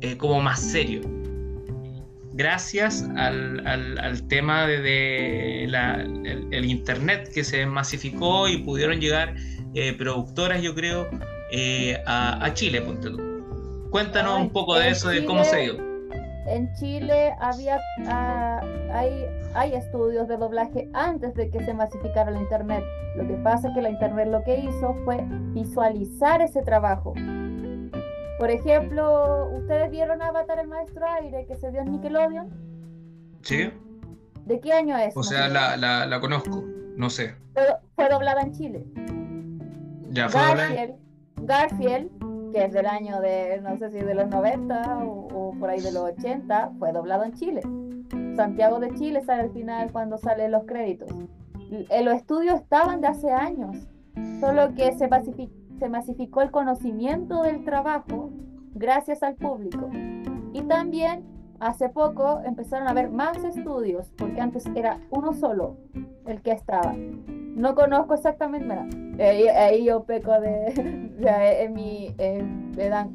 eh, 0.00 0.16
como 0.16 0.40
más 0.40 0.60
serio? 0.60 1.00
gracias 2.32 3.02
al, 3.16 3.66
al- 3.66 3.98
al 3.98 4.28
tema 4.28 4.64
de, 4.66 4.80
de 4.80 5.66
la- 5.68 6.00
el, 6.02 6.46
el 6.52 6.64
internet 6.66 7.28
que 7.34 7.42
se 7.42 7.66
masificó 7.66 8.46
y 8.48 8.58
pudieron 8.58 9.00
llegar 9.00 9.34
eh, 9.74 9.92
productoras, 9.94 10.62
yo 10.62 10.72
creo 10.74 11.08
eh, 11.50 12.00
a, 12.06 12.44
a 12.44 12.54
Chile 12.54 12.80
ponte 12.82 13.10
tú. 13.10 13.20
cuéntanos 13.90 14.34
Ay, 14.36 14.42
un 14.42 14.50
poco 14.50 14.78
de 14.78 14.88
eso 14.90 15.08
de 15.08 15.24
cómo 15.24 15.42
se 15.44 15.56
dio 15.62 15.87
En 16.46 16.72
Chile 16.74 17.34
había 17.40 17.78
ah, 18.06 18.60
hay, 18.92 19.26
hay 19.54 19.74
estudios 19.74 20.28
de 20.28 20.36
doblaje 20.36 20.88
antes 20.94 21.34
de 21.34 21.50
que 21.50 21.62
se 21.64 21.74
masificara 21.74 22.30
la 22.30 22.40
internet. 22.40 22.82
Lo 23.16 23.26
que 23.26 23.34
pasa 23.34 23.68
es 23.68 23.74
que 23.74 23.82
la 23.82 23.90
internet 23.90 24.28
lo 24.28 24.42
que 24.44 24.56
hizo 24.58 24.94
fue 25.04 25.18
visualizar 25.52 26.40
ese 26.40 26.62
trabajo. 26.62 27.12
Por 28.38 28.50
ejemplo, 28.50 29.50
¿ustedes 29.56 29.90
vieron 29.90 30.22
Avatar 30.22 30.60
el 30.60 30.68
Maestro 30.68 31.04
Aire 31.20 31.44
que 31.46 31.56
se 31.56 31.70
dio 31.72 31.80
en 31.80 31.90
Nickelodeon? 31.92 32.48
¿sí? 33.42 33.70
¿De 34.46 34.60
qué 34.60 34.72
año 34.72 34.96
es? 34.96 35.16
o 35.16 35.22
sea 35.22 35.48
la, 35.48 35.76
la, 35.76 36.06
la 36.06 36.20
conozco 36.20 36.64
no 36.96 37.10
sé 37.10 37.34
Fue, 37.52 37.62
fue 37.94 38.08
doblada 38.08 38.40
en 38.42 38.52
Chile. 38.52 38.84
ya 40.10 40.28
fue? 40.28 40.40
Garfield, 40.40 40.94
Garfield, 41.42 42.10
que 42.52 42.64
es 42.64 42.72
del 42.72 42.86
año 42.86 43.20
de, 43.20 43.60
no 43.62 43.76
sé 43.76 43.90
si 43.90 43.98
de 43.98 44.14
los 44.14 44.28
90 44.28 45.04
o, 45.04 45.28
o 45.28 45.52
por 45.58 45.70
ahí 45.70 45.80
de 45.80 45.92
los 45.92 46.02
80, 46.02 46.72
fue 46.78 46.92
doblado 46.92 47.24
en 47.24 47.32
Chile. 47.34 47.62
Santiago 48.36 48.78
de 48.78 48.94
Chile 48.94 49.22
sale 49.24 49.42
al 49.42 49.50
final 49.50 49.90
cuando 49.92 50.16
salen 50.16 50.52
los 50.52 50.64
créditos. 50.64 51.10
Los 51.70 52.14
estudios 52.14 52.60
estaban 52.60 53.00
de 53.00 53.08
hace 53.08 53.30
años, 53.30 53.76
solo 54.40 54.74
que 54.74 54.92
se, 54.92 55.08
se 55.78 55.88
masificó 55.88 56.42
el 56.42 56.50
conocimiento 56.50 57.42
del 57.42 57.64
trabajo 57.64 58.30
gracias 58.74 59.22
al 59.22 59.34
público. 59.34 59.90
Y 60.52 60.62
también 60.62 61.24
hace 61.60 61.88
poco 61.88 62.40
empezaron 62.44 62.88
a 62.88 62.92
haber 62.92 63.10
más 63.10 63.42
estudios, 63.44 64.10
porque 64.16 64.40
antes 64.40 64.64
era 64.74 65.00
uno 65.10 65.32
solo 65.32 65.76
el 66.26 66.40
que 66.40 66.52
estaba. 66.52 66.94
No 67.58 67.74
conozco 67.74 68.14
exactamente, 68.14 68.66
mira, 68.66 68.86
ahí, 69.30 69.48
ahí 69.48 69.84
yo 69.84 70.04
peco 70.04 70.40
de, 70.40 71.10
de- 71.18 71.62
en 71.64 71.72
mi 71.74 72.14
eh, 72.18 72.42
me 72.76 72.88
dan, 72.88 73.10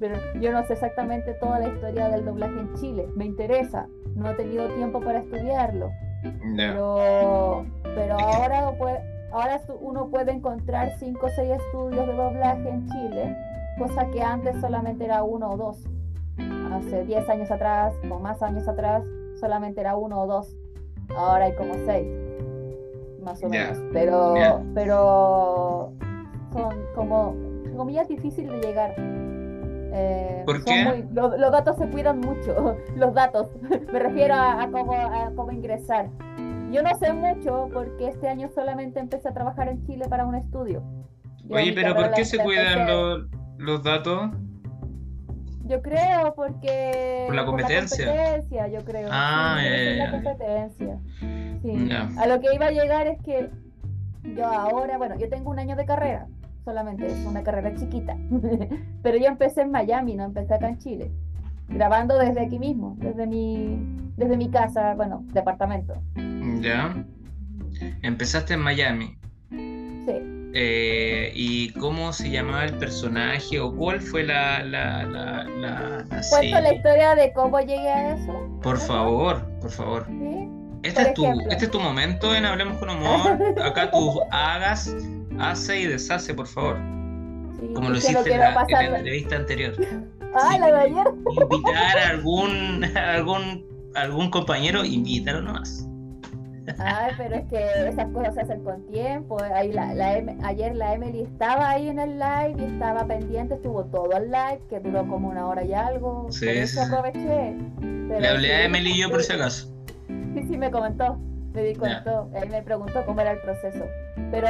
pero 0.00 0.16
yo 0.40 0.52
no 0.52 0.64
sé 0.66 0.72
exactamente 0.74 1.32
toda 1.34 1.60
la 1.60 1.68
historia 1.68 2.08
del 2.08 2.24
doblaje 2.24 2.58
en 2.58 2.74
Chile. 2.74 3.08
Me 3.16 3.24
interesa, 3.24 3.86
no 4.16 4.30
he 4.30 4.34
tenido 4.34 4.68
tiempo 4.74 5.00
para 5.00 5.20
estudiarlo, 5.20 5.90
Ya. 6.56 6.72
pero, 6.72 7.64
pero 7.94 8.18
ahora, 8.18 8.72
ahora 9.32 9.60
uno 9.80 10.08
puede 10.08 10.32
encontrar 10.32 10.90
cinco 10.98 11.26
o 11.26 11.28
seis 11.30 11.52
estudios 11.52 12.06
de 12.06 12.12
doblaje 12.12 12.68
en 12.68 12.86
Chile, 12.88 13.36
cosa 13.78 14.06
que 14.10 14.20
antes 14.22 14.60
solamente 14.60 15.04
era 15.04 15.22
uno 15.22 15.50
o 15.52 15.56
dos. 15.56 15.78
Hace 16.72 17.04
10 17.04 17.26
años 17.30 17.50
atrás 17.50 17.94
o 18.10 18.18
más 18.18 18.42
años 18.42 18.66
atrás 18.68 19.02
solamente 19.40 19.80
era 19.80 19.96
uno 19.96 20.20
o 20.22 20.26
dos. 20.26 20.54
Ahora 21.16 21.46
hay 21.46 21.54
como 21.54 21.72
seis, 21.86 22.06
más 23.26 23.42
o 23.42 23.48
menos. 23.48 23.78
Pero, 23.92 24.36
ya. 24.36 24.62
pero 24.74 25.92
son 26.52 26.74
como, 26.94 27.34
comillas, 27.76 28.08
difícil 28.08 28.48
de 28.48 28.60
llegar. 28.60 28.94
Eh, 28.98 30.42
¿Por 30.46 30.64
qué? 30.64 30.84
muy- 30.84 31.04
lo- 31.12 31.36
los 31.36 31.50
datos 31.52 31.76
se 31.76 31.88
cuidan 31.88 32.20
mucho, 32.20 32.76
los 32.96 33.12
datos. 33.12 33.48
Me 33.92 33.98
refiero 33.98 34.34
a, 34.34 34.62
a 34.62 34.70
cómo, 34.70 34.92
a 34.94 35.30
cómo 35.34 35.50
ingresar. 35.52 36.08
Yo 36.72 36.82
no 36.82 36.90
sé 36.98 37.12
mucho 37.12 37.68
porque 37.72 38.08
este 38.08 38.28
año 38.28 38.48
solamente 38.54 38.98
empecé 39.00 39.28
a 39.28 39.32
trabajar 39.32 39.68
en 39.68 39.84
Chile 39.86 40.06
para 40.08 40.24
un 40.26 40.34
estudio. 40.34 40.82
Yo 41.44 41.56
Oye, 41.56 41.72
pero 41.72 41.94
¿por 41.94 42.10
qué 42.12 42.24
se 42.24 42.38
cuidan 42.38 42.86
los, 42.86 43.26
los 43.58 43.82
datos? 43.82 44.30
Yo 45.68 45.82
creo 45.82 46.34
porque... 46.34 47.24
Por 47.26 47.34
la 47.34 47.44
competencia. 47.44 48.06
competencia, 48.06 48.68
yo 48.68 48.84
creo. 48.84 49.08
Ah, 49.10 49.58
sí, 49.60 49.96
la 49.96 50.10
competencia. 50.10 50.98
Sí. 51.62 51.88
A 52.18 52.26
lo 52.26 52.40
que 52.40 52.54
iba 52.54 52.66
a 52.66 52.70
llegar 52.70 53.06
es 53.06 53.20
que 53.22 53.50
yo 54.34 54.46
ahora, 54.46 54.98
bueno, 54.98 55.16
yo 55.18 55.28
tengo 55.28 55.50
un 55.50 55.58
año 55.58 55.76
de 55.76 55.84
carrera, 55.84 56.26
solamente 56.64 57.06
es 57.06 57.24
una 57.26 57.42
carrera 57.42 57.74
chiquita, 57.74 58.16
pero 59.02 59.18
yo 59.18 59.26
empecé 59.26 59.62
en 59.62 59.70
Miami, 59.70 60.14
no 60.14 60.24
empecé 60.24 60.54
acá 60.54 60.68
en 60.68 60.78
Chile, 60.78 61.10
grabando 61.68 62.18
desde 62.18 62.40
aquí 62.40 62.58
mismo, 62.58 62.96
desde 62.98 63.26
mi, 63.26 63.78
desde 64.16 64.36
mi 64.36 64.50
casa, 64.50 64.94
bueno, 64.94 65.24
departamento. 65.32 65.94
Ya. 66.60 67.04
Empezaste 68.02 68.54
en 68.54 68.60
Miami. 68.60 69.16
Eh, 70.58 71.32
¿Y 71.34 71.68
cómo 71.74 72.14
se 72.14 72.30
llamaba 72.30 72.64
el 72.64 72.72
personaje 72.78 73.60
o 73.60 73.74
cuál 73.76 74.00
fue 74.00 74.24
la, 74.24 74.64
la, 74.64 75.02
la, 75.04 75.44
la, 75.44 76.04
la 76.08 76.72
historia 76.74 77.14
de 77.14 77.30
cómo 77.34 77.60
llegué 77.60 77.90
a 77.90 78.14
eso. 78.14 78.48
Por 78.62 78.78
favor, 78.78 79.42
por 79.60 79.70
favor. 79.70 80.06
¿sí? 80.08 80.48
Este 80.82 81.00
Por 81.02 81.08
es, 81.08 81.14
tu, 81.14 81.50
este 81.50 81.64
es 81.66 81.70
tu 81.70 81.78
momento 81.78 82.34
en 82.34 82.46
Hablemos 82.46 82.78
con 82.78 82.88
Humor. 82.88 83.38
Acá 83.62 83.90
tú 83.90 84.18
hagas, 84.30 84.96
hace 85.38 85.80
y 85.80 85.86
deshace, 85.88 86.32
por 86.32 86.46
favor. 86.46 86.78
Sí, 87.60 87.72
Como 87.74 87.90
lo 87.90 87.98
hiciste 87.98 88.32
en 88.32 88.40
la, 88.40 88.48
en 88.48 88.54
la 88.54 88.60
pasar- 88.64 88.96
entrevista 88.96 89.36
anterior. 89.36 89.74
Ah, 90.38 90.58
la 90.58 90.66
de 90.66 90.80
ayer. 90.80 91.06
Invitar 91.40 91.98
a 91.98 92.08
algún, 92.10 92.84
a 92.94 93.12
algún, 93.14 93.64
algún 93.94 94.30
compañero, 94.30 94.84
invítalo 94.84 95.40
nomás. 95.40 95.86
Ay, 96.78 97.12
pero 97.16 97.36
es 97.36 97.44
que 97.46 97.88
esas 97.88 98.08
cosas 98.12 98.34
se 98.34 98.40
hacen 98.42 98.64
con 98.64 98.86
tiempo. 98.86 99.38
Ahí 99.54 99.72
la, 99.72 99.94
la 99.94 100.18
Em- 100.18 100.38
ayer 100.44 100.74
la 100.74 100.94
Emily 100.94 101.22
estaba 101.22 101.70
ahí 101.70 101.88
en 101.88 101.98
el 101.98 102.18
live 102.18 102.54
y 102.58 102.64
estaba 102.72 103.04
pendiente, 103.06 103.54
estuvo 103.54 103.84
todo 103.84 104.12
el 104.16 104.30
live, 104.30 104.60
que 104.68 104.80
duró 104.80 105.06
como 105.06 105.28
una 105.28 105.46
hora 105.46 105.64
y 105.64 105.72
algo. 105.74 106.26
Sí, 106.30 106.48
eso 106.48 106.82
aproveché. 106.82 107.54
Pero 107.80 108.20
Le 108.20 108.28
hablé 108.28 108.48
sí, 108.48 108.52
a 108.54 108.64
Emily 108.64 108.90
y 108.92 109.00
yo 109.02 109.10
por 109.10 109.22
si 109.22 109.32
acaso. 109.32 109.68
Sí, 110.08 110.44
sí, 110.48 110.56
me 110.58 110.70
comentó, 110.70 111.18
me 111.52 111.62
di 111.62 111.74
Ya. 111.74 111.78
cuenta. 111.80 112.24
Él 112.34 112.50
me 112.50 112.62
preguntó 112.62 113.04
cómo 113.06 113.20
era 113.20 113.32
el 113.32 113.40
proceso. 113.40 113.84
Pero 114.30 114.46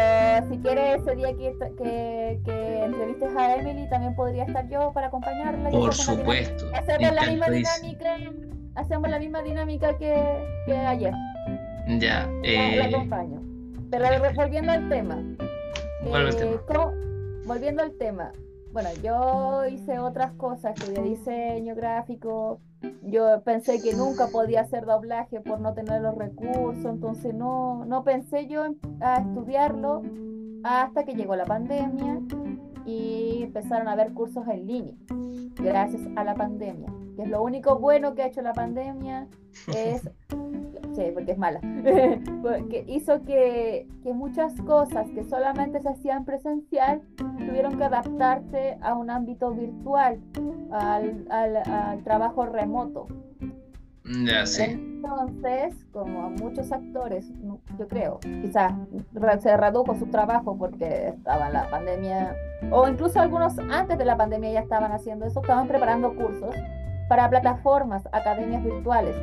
si 0.51 0.59
quieres 0.59 1.03
ese 1.03 1.17
día 1.17 1.29
que, 1.37 1.53
que, 1.77 2.41
que 2.45 2.85
entrevistes 2.85 3.37
a 3.37 3.57
Emily, 3.57 3.89
también 3.91 4.15
podría 4.15 4.45
estar 4.45 4.69
yo 4.69 4.93
para 4.93 5.09
acompañarla. 5.09 5.71
Por 5.71 5.93
supuesto. 5.95 6.65
Hacemos 6.75 7.13
la 7.15 7.23
misma 7.27 7.47
dinámica, 7.51 8.17
hacemos 8.75 9.11
la 9.11 9.19
misma 9.19 9.43
dinámica 9.43 9.97
que, 9.99 10.15
que 10.67 10.77
ayer. 10.77 11.13
Ya. 11.87 12.27
La- 12.27 12.27
la 12.27 12.89
Eh, 12.89 12.95
acompaño. 12.95 13.41
Pero 13.91 14.05
volviendo 14.35 14.73
al 14.73 14.89
tema. 14.89 15.23
¿Cuál 16.09 16.29
es 16.29 16.37
el 16.37 16.43
eh, 16.43 16.47
tema? 16.51 16.63
¿cómo- 16.67 16.93
volviendo 17.47 17.83
al 17.83 17.93
tema. 17.93 18.33
Bueno, 18.73 18.89
yo 19.03 19.65
hice 19.67 19.99
otras 19.99 20.33
cosas, 20.33 20.75
estudié 20.79 21.03
diseño 21.03 21.75
gráfico. 21.75 22.61
Yo 23.03 23.41
pensé 23.43 23.81
que 23.81 23.95
nunca 23.95 24.27
podía 24.29 24.61
hacer 24.61 24.85
doblaje 24.85 25.41
por 25.41 25.61
no 25.61 25.73
tener 25.73 26.03
los 26.03 26.15
recursos, 26.15 26.85
entonces 26.85 27.33
no, 27.35 27.85
no 27.87 28.05
pensé 28.05 28.47
yo 28.49 28.67
en- 28.67 28.79
a 29.01 29.21
estudiarlo 29.21 30.03
hasta 30.63 31.05
que 31.05 31.15
llegó 31.15 31.37
la 31.37 31.45
pandemia 31.47 32.21
y 32.85 33.45
empezaron 33.45 33.89
a 33.89 33.93
haber 33.93 34.13
cursos 34.13 34.47
en 34.49 34.67
línea, 34.67 34.95
gracias 35.57 36.03
a 36.17 36.25
la 36.25 36.35
pandemia. 36.35 36.93
Que 37.17 37.23
es 37.23 37.29
lo 37.31 37.43
único 37.43 37.79
bueno 37.79 38.15
que 38.15 38.23
ha 38.23 38.27
hecho 38.27 38.43
la 38.43 38.53
pandemia 38.53 39.27
es 39.75 40.03
Sí, 40.97 41.11
porque 41.13 41.33
es 41.33 41.39
mala. 41.39 41.61
porque 42.43 42.85
hizo 42.89 43.23
que, 43.23 43.87
que 44.03 44.13
muchas 44.15 44.59
cosas 44.63 45.09
que 45.11 45.23
solamente 45.25 45.81
se 45.83 45.91
hacían 45.91 46.25
presencial 46.25 47.03
tuvieron 47.39 47.77
que 47.77 47.85
adaptarse 47.85 48.79
a 48.81 48.95
un 48.95 49.11
ámbito 49.11 49.51
virtual, 49.53 50.19
al, 50.73 51.27
al- 51.31 51.57
al 51.71 52.03
trabajo 52.03 52.47
remoto. 52.47 53.07
Ya, 54.25 54.47
sí. 54.47 54.63
Entonces, 54.63 55.75
como 55.93 56.23
a 56.23 56.29
muchos 56.31 56.73
actores, 56.73 57.31
yo 57.79 57.87
creo, 57.89 58.19
quizás 58.21 58.73
se 59.41 59.57
redujo 59.57 59.95
su 59.97 60.07
trabajo 60.07 60.57
porque 60.57 61.09
estaba 61.09 61.51
la 61.51 61.69
pandemia, 61.71 62.35
o 62.71 62.89
incluso 62.89 63.21
algunos 63.21 63.59
antes 63.71 63.99
de 63.99 64.05
la 64.05 64.17
pandemia 64.17 64.53
ya 64.53 64.61
estaban 64.61 64.93
haciendo 64.93 65.27
eso, 65.27 65.41
estaban 65.41 65.69
preparando 65.69 66.15
cursos 66.15 66.55
para 67.09 67.29
plataformas, 67.29 68.05
academias 68.13 68.65
virtuales. 68.65 69.15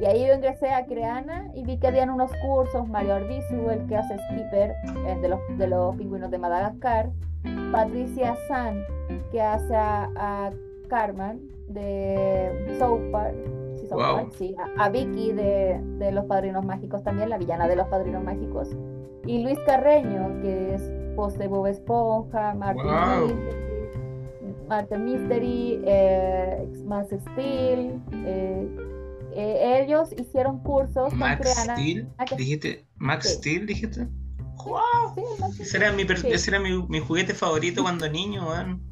Y 0.00 0.06
ahí 0.06 0.26
yo 0.26 0.34
ingresé 0.34 0.70
a 0.70 0.84
Creana 0.86 1.50
y 1.54 1.62
vi 1.64 1.78
que 1.78 1.86
habían 1.86 2.10
unos 2.10 2.30
cursos, 2.44 2.88
Mario 2.88 3.14
Arbizu, 3.14 3.70
el 3.70 3.86
que 3.86 3.96
hace 3.96 4.16
Skipper, 4.18 4.74
eh, 5.06 5.18
de, 5.20 5.28
los, 5.28 5.40
de 5.56 5.68
los 5.68 5.94
pingüinos 5.96 6.30
de 6.30 6.38
Madagascar, 6.38 7.10
Patricia 7.70 8.36
San, 8.48 8.82
que 9.30 9.40
hace 9.40 9.74
a, 9.76 10.10
a 10.16 10.50
Carmen 10.88 11.48
de 11.68 12.76
South 12.78 13.10
Park, 13.12 13.34
sí, 13.76 13.86
South 13.86 13.98
Wow. 13.98 14.16
Park, 14.16 14.32
sí, 14.32 14.56
a, 14.78 14.84
a 14.84 14.88
Vicky 14.88 15.32
de, 15.32 15.80
de 15.98 16.12
Los 16.12 16.24
Padrinos 16.24 16.64
Mágicos 16.64 17.02
también, 17.04 17.30
la 17.30 17.38
villana 17.38 17.68
de 17.68 17.76
Los 17.76 17.86
Padrinos 17.88 18.22
Mágicos, 18.22 18.70
y 19.26 19.42
Luis 19.42 19.58
Carreño, 19.66 20.40
que 20.42 20.74
es 20.74 20.90
voz 21.14 21.38
de 21.38 21.46
Bob 21.46 21.66
Esponja, 21.66 22.54
Martin 22.54 22.84
Wow. 22.84 23.26
Mystery, 23.26 23.64
Martin 24.68 25.04
Mystery, 25.04 25.82
eh, 25.86 26.68
Max 26.84 27.08
Steel, 27.32 28.00
eh, 28.24 28.68
eh, 29.34 29.82
ellos 29.82 30.10
hicieron 30.18 30.60
cursos 30.60 31.10
con 31.10 31.18
Max 31.18 31.40
Creana. 31.40 31.76
Steel, 31.76 32.08
Ah, 32.18 32.24
que- 32.24 32.36
dijiste. 32.36 32.86
Max 32.96 33.28
Sí. 33.28 33.34
Steel, 33.36 33.66
dijiste. 33.66 34.06
Sí, 35.14 35.20
el 35.34 35.40
Max 35.40 35.60
Ese 35.60 35.76
era 35.76 35.92
mi, 35.92 36.04
Sí. 36.04 36.28
ese 36.30 36.50
era 36.50 36.60
mi, 36.60 36.82
mi 36.88 37.00
juguete 37.00 37.34
favorito 37.34 37.82
cuando 37.82 38.08
niño. 38.08 38.46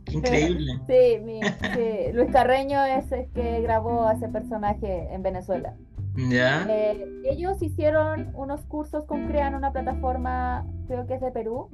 Qué 0.04 0.14
increíble. 0.14 0.72
Sí, 0.88 1.18
mi- 1.25 1.40
sí, 1.42 2.12
Luis 2.12 2.30
Carreño 2.30 2.84
es 2.84 3.11
el 3.12 3.30
que 3.32 3.61
grabó 3.62 4.06
a 4.06 4.12
ese 4.14 4.28
personaje 4.28 5.08
en 5.14 5.22
Venezuela. 5.22 5.75
¿Ya? 6.14 6.66
Eh, 6.68 7.06
ellos 7.25 7.62
hicieron 7.62 8.32
unos 8.34 8.61
cursos 8.66 9.04
con 9.06 9.28
Crean, 9.28 9.54
una 9.54 9.72
plataforma, 9.72 10.66
creo 10.87 11.06
que 11.06 11.14
es 11.14 11.20
de 11.22 11.30
Perú, 11.30 11.70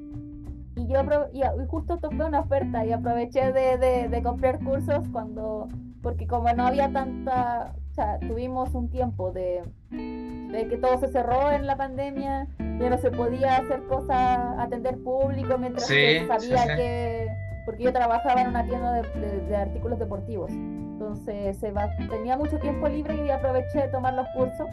y 0.77 0.87
yo 0.87 1.01
y, 1.33 1.39
y 1.41 1.67
justo 1.67 1.99
topé 1.99 2.23
una 2.23 2.41
oferta 2.41 2.87
y 2.87 2.93
aproveché 2.93 3.53
de, 3.53 3.79
de- 3.79 4.09
de 4.09 4.23
comprar 4.23 4.61
cursos 4.61 5.09
cuando, 5.11 5.67
porque 6.03 6.29
como 6.29 6.53
no 6.53 6.69
había 6.69 6.93
tanta, 6.93 7.75
sea, 7.99 8.19
tuvimos 8.21 8.75
un 8.75 8.89
tiempo 8.91 9.33
de, 9.33 9.63
de 9.91 10.67
que 10.69 10.77
todo 10.79 10.99
se 10.99 11.09
cerró 11.09 11.51
en 11.51 11.67
la 11.67 11.77
pandemia, 11.77 12.47
ya 12.59 12.91
no 12.91 12.99
se 12.99 13.11
podía 13.11 13.57
hacer 13.57 13.83
cosas, 13.85 14.39
atender 14.59 14.99
público 14.99 15.59
mientras 15.59 15.87
Sí, 15.87 15.95
sí, 16.21 16.27
sabía 16.27 16.59
sí. 16.63 16.69
que, 16.77 17.29
porque 17.67 17.83
yo 17.85 17.93
trabajaba 17.93 18.41
en 18.43 18.49
una 18.49 18.65
tienda 18.65 18.93
de, 18.93 19.03
de- 19.21 19.41
de 19.47 19.57
artículos 19.57 19.99
deportivos. 19.99 20.51
Entonces 20.51 21.57
se 21.59 21.71
va, 21.71 21.89
tenía 22.11 22.37
mucho 22.37 22.59
tiempo 22.59 22.89
libre 22.89 23.25
y 23.27 23.31
aproveché 23.31 23.83
de 23.83 23.89
tomar 23.89 24.15
los 24.15 24.27
cursos. 24.37 24.67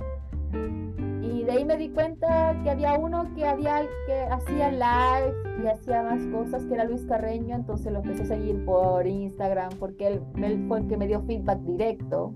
Y 1.22 1.44
de 1.44 1.52
ahí 1.52 1.66
me 1.66 1.76
di 1.78 1.90
cuenta 1.90 2.56
que 2.64 2.70
había 2.72 2.94
uno 2.98 3.26
que 3.36 3.46
había 3.46 3.82
que 4.08 4.22
hacía 4.32 4.72
live 4.72 5.34
y 5.64 5.68
hacía 5.68 6.02
más 6.04 6.20
cosas, 6.28 6.64
que 6.66 6.74
era 6.76 6.84
Luis 6.86 7.04
Carreño, 7.06 7.56
entonces 7.56 7.92
lo 7.92 8.00
empecé 8.00 8.24
a 8.24 8.26
seguir 8.28 8.64
por 8.66 9.06
Instagram, 9.06 9.70
porque 9.80 10.08
él, 10.08 10.22
él 10.38 10.66
fue 10.68 10.80
el 10.80 10.88
que 10.88 10.98
me 10.98 11.08
dio 11.08 11.22
feedback 11.24 11.60
directo 11.60 12.34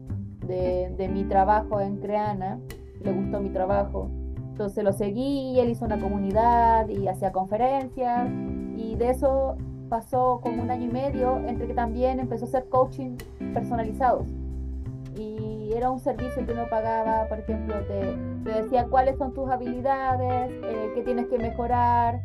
de, 0.49 1.09
mi 1.11 1.23
trabajo 1.23 1.79
en 1.79 1.97
Creana, 1.97 2.59
le 3.01 3.11
gustó 3.13 3.39
mi 3.39 3.49
trabajo. 3.49 4.09
Entonces 4.51 4.83
lo 4.83 4.91
seguí, 4.91 5.59
él 5.59 5.69
hizo 5.69 5.85
una 5.85 5.99
comunidad 5.99 6.89
y 6.89 7.07
hacía 7.07 7.31
conferencias, 7.31 8.29
y 8.75 8.95
de 8.95 9.09
eso 9.09 9.55
pasó 9.87 10.39
como 10.43 10.61
un 10.61 10.71
año 10.71 10.85
y 10.85 10.91
medio, 10.91 11.37
entre 11.47 11.67
que 11.67 11.73
también 11.73 12.19
empezó 12.19 12.45
a 12.45 12.47
hacer 12.49 12.65
coaching 12.69 13.15
personalizados. 13.53 14.27
Y 15.15 15.71
era 15.73 15.91
un 15.91 15.99
servicio 15.99 16.45
que 16.45 16.51
uno 16.51 16.65
pagaba, 16.69 17.27
por 17.27 17.39
ejemplo, 17.39 17.75
te, 17.87 18.17
te 18.43 18.61
decía 18.61 18.87
cuáles 18.89 19.17
son 19.17 19.33
tus 19.33 19.49
habilidades, 19.49 20.51
eh, 20.51 20.91
qué 20.95 21.01
tienes 21.03 21.27
que 21.27 21.37
mejorar. 21.37 22.21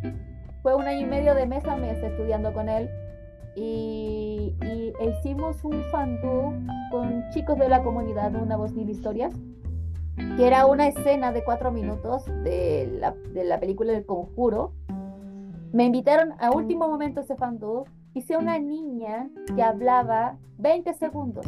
Fue 0.62 0.74
un 0.74 0.82
año 0.82 1.00
y 1.00 1.06
medio 1.06 1.34
de 1.34 1.46
mes 1.46 1.64
a 1.66 1.76
mes 1.76 2.02
estudiando 2.02 2.52
con 2.52 2.68
él. 2.68 2.88
Y, 3.56 4.54
y 4.60 4.92
e 4.98 5.10
hicimos 5.10 5.62
un 5.64 5.82
fandú 5.90 6.52
con 6.90 7.28
chicos 7.30 7.58
de 7.58 7.68
la 7.68 7.82
comunidad 7.82 8.30
de 8.32 8.38
Una 8.38 8.56
Voz 8.56 8.72
Mil 8.72 8.88
Historias, 8.90 9.32
que 10.36 10.46
era 10.46 10.66
una 10.66 10.88
escena 10.88 11.32
de 11.32 11.44
cuatro 11.44 11.70
minutos 11.70 12.24
de 12.42 12.88
la, 13.00 13.12
de 13.32 13.44
la 13.44 13.60
película 13.60 13.92
El 13.92 14.04
Conjuro. 14.04 14.72
Me 15.72 15.84
invitaron 15.84 16.34
a 16.40 16.50
último 16.50 16.88
momento 16.88 17.20
ese 17.20 17.36
fandú. 17.36 17.84
Hice 18.14 18.36
una 18.36 18.58
niña 18.58 19.28
que 19.56 19.62
hablaba 19.62 20.36
20 20.58 20.94
segundos 20.94 21.46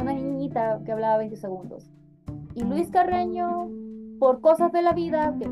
una 0.00 0.12
niñita 0.12 0.80
que 0.84 0.92
hablaba 0.92 1.18
20 1.18 1.36
segundos. 1.36 1.90
Y 2.54 2.64
Luis 2.64 2.90
Carreño, 2.90 3.68
por 4.18 4.40
cosas 4.40 4.72
de 4.72 4.82
la 4.82 4.92
vida, 4.92 5.34
que 5.38 5.48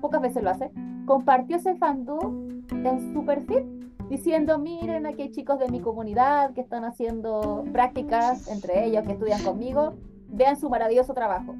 pocas 0.00 0.20
veces 0.20 0.42
lo 0.42 0.50
hace, 0.50 0.70
compartió 1.06 1.56
ese 1.56 1.76
fandú 1.76 2.62
en 2.70 3.12
su 3.12 3.24
perfil, 3.24 3.79
diciendo, 4.10 4.58
miren, 4.58 5.06
aquí 5.06 5.22
hay 5.22 5.30
chicos 5.30 5.58
de 5.58 5.68
mi 5.68 5.80
comunidad 5.80 6.52
que 6.52 6.60
están 6.60 6.84
haciendo 6.84 7.64
prácticas, 7.72 8.48
entre 8.48 8.84
ellos 8.84 9.04
que 9.06 9.12
estudian 9.12 9.42
conmigo, 9.42 9.94
vean 10.28 10.58
su 10.60 10.68
maravilloso 10.68 11.14
trabajo. 11.14 11.54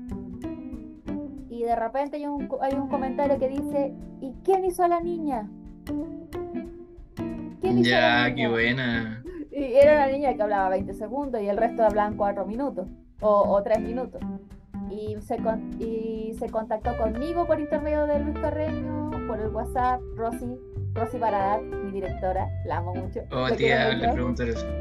Y 1.48 1.62
de 1.62 1.76
repente 1.76 2.16
hay 2.16 2.26
un, 2.26 2.48
hay 2.60 2.74
un 2.74 2.88
comentario 2.88 3.38
que 3.38 3.48
dice, 3.48 3.94
¿y 4.20 4.32
quién 4.44 4.64
hizo 4.64 4.82
a 4.82 4.88
la 4.88 5.00
niña? 5.00 5.48
¿Quién 7.60 7.78
hizo 7.78 7.94
a 7.96 8.00
la 8.00 8.28
Ya, 8.28 8.34
qué 8.34 8.34
niña?". 8.42 8.50
buena. 8.50 9.24
Y 9.52 9.64
era 9.74 9.94
una 9.96 10.06
niña 10.06 10.34
que 10.34 10.42
hablaba 10.42 10.68
20 10.70 10.94
segundos 10.94 11.40
y 11.42 11.48
el 11.48 11.56
resto 11.56 11.82
hablaban 11.84 12.16
4 12.16 12.46
minutos 12.46 12.88
o, 13.20 13.28
o 13.30 13.62
3 13.62 13.80
minutos. 13.80 14.20
Y 14.90 15.16
se, 15.20 15.36
con- 15.38 15.70
y 15.80 16.34
se 16.38 16.48
contactó 16.50 16.96
conmigo 16.96 17.46
por 17.46 17.60
intermedio 17.60 18.06
de 18.06 18.20
Luis 18.20 18.38
Carreño, 18.38 19.10
por 19.28 19.40
el 19.40 19.48
WhatsApp, 19.54 20.00
Rosy, 20.16 20.56
Rosy 20.94 21.18
Baradat, 21.18 21.62
mi 21.62 21.92
directora, 21.92 22.48
la 22.66 22.78
amo 22.78 22.94
mucho. 22.94 23.20
Oh, 23.32 23.48
tía, 23.56 23.90
le. 23.90 24.06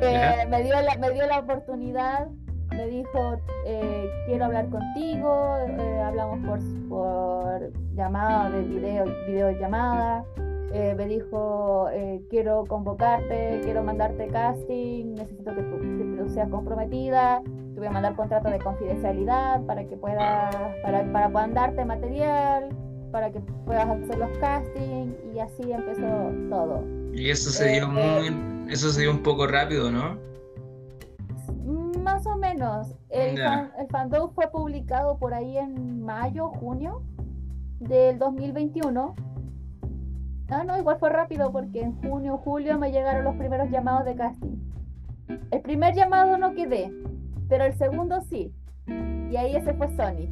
Eh, 0.02 0.46
me, 0.50 0.64
dio 0.64 0.82
la, 0.82 0.98
me 0.98 1.12
dio 1.12 1.26
la 1.28 1.40
oportunidad, 1.40 2.28
me 2.72 2.88
dijo, 2.88 3.38
eh, 3.66 4.10
quiero 4.26 4.46
hablar 4.46 4.70
contigo, 4.70 5.58
eh, 5.68 6.02
hablamos 6.02 6.40
por, 6.46 6.60
por 6.90 7.72
llamada 7.96 8.50
de 8.50 8.62
video, 8.64 9.06
videollamada, 9.28 10.26
eh, 10.74 10.94
me 10.96 11.08
dijo, 11.08 11.90
eh, 11.92 12.22
quiero 12.30 12.64
convocarte, 12.66 13.62
quiero 13.64 13.84
mandarte 13.84 14.28
casting, 14.28 15.16
necesito 15.16 15.56
que 15.56 15.62
tú, 15.64 15.80
que 15.80 16.24
tú 16.24 16.30
seas 16.30 16.50
comprometida, 16.50 17.42
te 17.44 17.80
voy 17.80 17.88
a 17.88 17.92
mandar 17.92 18.16
contrato 18.16 18.50
de 18.50 18.60
confidencialidad 18.60 19.62
para 19.66 19.86
que 19.88 19.96
puedas, 19.96 20.56
para, 20.84 21.12
para 21.12 21.30
puedan 21.30 21.54
darte 21.54 21.86
material, 21.86 22.70
para 23.12 23.32
que 23.32 23.40
puedas 23.66 23.88
hacer 23.88 24.18
los 24.18 24.30
castings 24.40 25.14
y 25.34 25.40
así 25.40 25.72
empezó 25.72 26.32
todo. 26.50 26.84
Y 27.14 27.30
eso 27.30 27.50
se 27.50 27.68
dio 27.70 27.84
eh, 27.98 28.32
muy. 28.32 28.72
Eso 28.74 28.90
se 28.92 29.02
dio 29.02 29.12
un 29.12 29.24
poco 29.24 29.48
rápido, 29.48 29.92
¿no? 29.92 30.18
Más 32.04 32.26
o 32.28 32.36
menos. 32.38 32.96
El, 33.10 33.36
Ya. 33.38 33.50
fan, 33.50 33.72
el 33.80 33.88
fandom 33.88 34.32
fue 34.32 34.50
publicado 34.52 35.18
por 35.18 35.34
ahí 35.34 35.58
en 35.58 36.04
mayo, 36.04 36.50
junio 36.50 37.02
del 37.80 38.20
2021. 38.20 39.16
Ah, 40.50 40.64
no, 40.64 40.78
igual 40.78 40.98
fue 41.00 41.10
rápido 41.10 41.52
porque 41.52 41.82
en 41.82 41.96
junio, 42.02 42.38
julio 42.38 42.78
me 42.80 42.92
llegaron 42.92 43.24
los 43.24 43.36
primeros 43.36 43.70
llamados 43.70 44.06
de 44.06 44.16
casting. 44.16 44.58
El 45.52 45.62
primer 45.62 45.94
llamado 45.94 46.38
no 46.38 46.54
quedé, 46.56 46.92
pero 47.48 47.66
el 47.66 47.78
segundo 47.78 48.20
sí. 48.30 48.52
Y 49.30 49.36
ahí 49.36 49.56
ese 49.56 49.74
fue 49.76 49.88
Sony. 49.96 50.28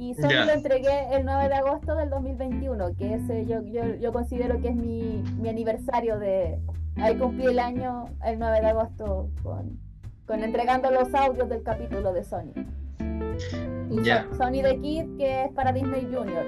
Y 0.00 0.14
Sony 0.14 0.28
Ya. 0.30 0.44
lo 0.46 0.52
entregué 0.52 1.14
el 1.14 1.26
9 1.26 1.48
de 1.48 1.54
agosto 1.56 1.94
del 1.94 2.08
2021, 2.08 2.94
que 2.96 3.14
ese 3.16 3.44
yo, 3.44 3.62
yo, 3.64 3.84
yo 3.96 4.12
considero 4.14 4.58
que 4.60 4.68
es 4.68 4.74
mi, 4.74 5.22
mi 5.38 5.50
aniversario 5.50 6.18
de... 6.18 6.58
Ahí 6.96 7.16
cumplí 7.18 7.44
el 7.46 7.58
año 7.58 8.06
el 8.24 8.38
9 8.38 8.60
de 8.62 8.66
agosto 8.66 9.28
con, 9.42 9.78
con 10.26 10.42
entregando 10.42 10.90
los 10.90 11.14
audios 11.14 11.50
del 11.50 11.62
capítulo 11.62 12.14
de 12.14 12.24
Sony. 12.24 12.52
Y 13.90 14.02
Ya. 14.02 14.26
Son- 14.30 14.38
Sony 14.54 14.62
the 14.62 14.78
Kid, 14.80 15.16
que 15.18 15.44
es 15.44 15.52
para 15.52 15.70
Disney 15.72 16.08
Junior. 16.10 16.46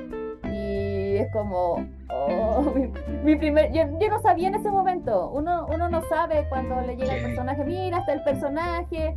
Es 1.22 1.30
como, 1.30 1.86
oh, 2.10 2.72
mi, 2.74 2.90
mi 3.22 3.36
primer, 3.36 3.72
yo, 3.72 3.82
yo 4.00 4.08
no 4.08 4.20
sabía 4.20 4.48
en 4.48 4.56
ese 4.56 4.70
momento. 4.70 5.30
Uno, 5.30 5.66
uno 5.72 5.88
no 5.88 6.02
sabe 6.08 6.44
cuando 6.48 6.80
le 6.80 6.96
llega 6.96 7.14
el 7.14 7.22
personaje, 7.22 7.64
mira, 7.64 7.98
está 7.98 8.12
el 8.14 8.24
personaje. 8.24 9.14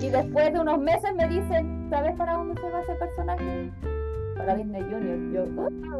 Y 0.00 0.10
después 0.10 0.52
de 0.52 0.60
unos 0.60 0.78
meses 0.78 1.14
me 1.14 1.26
dicen, 1.26 1.88
¿sabes 1.88 2.14
para 2.16 2.34
dónde 2.34 2.60
se 2.60 2.68
va 2.70 2.82
ese 2.82 2.94
personaje? 2.96 3.72
Para 4.36 4.56
Disney 4.56 4.82
Junior. 4.82 5.32
Yo. 5.32 5.46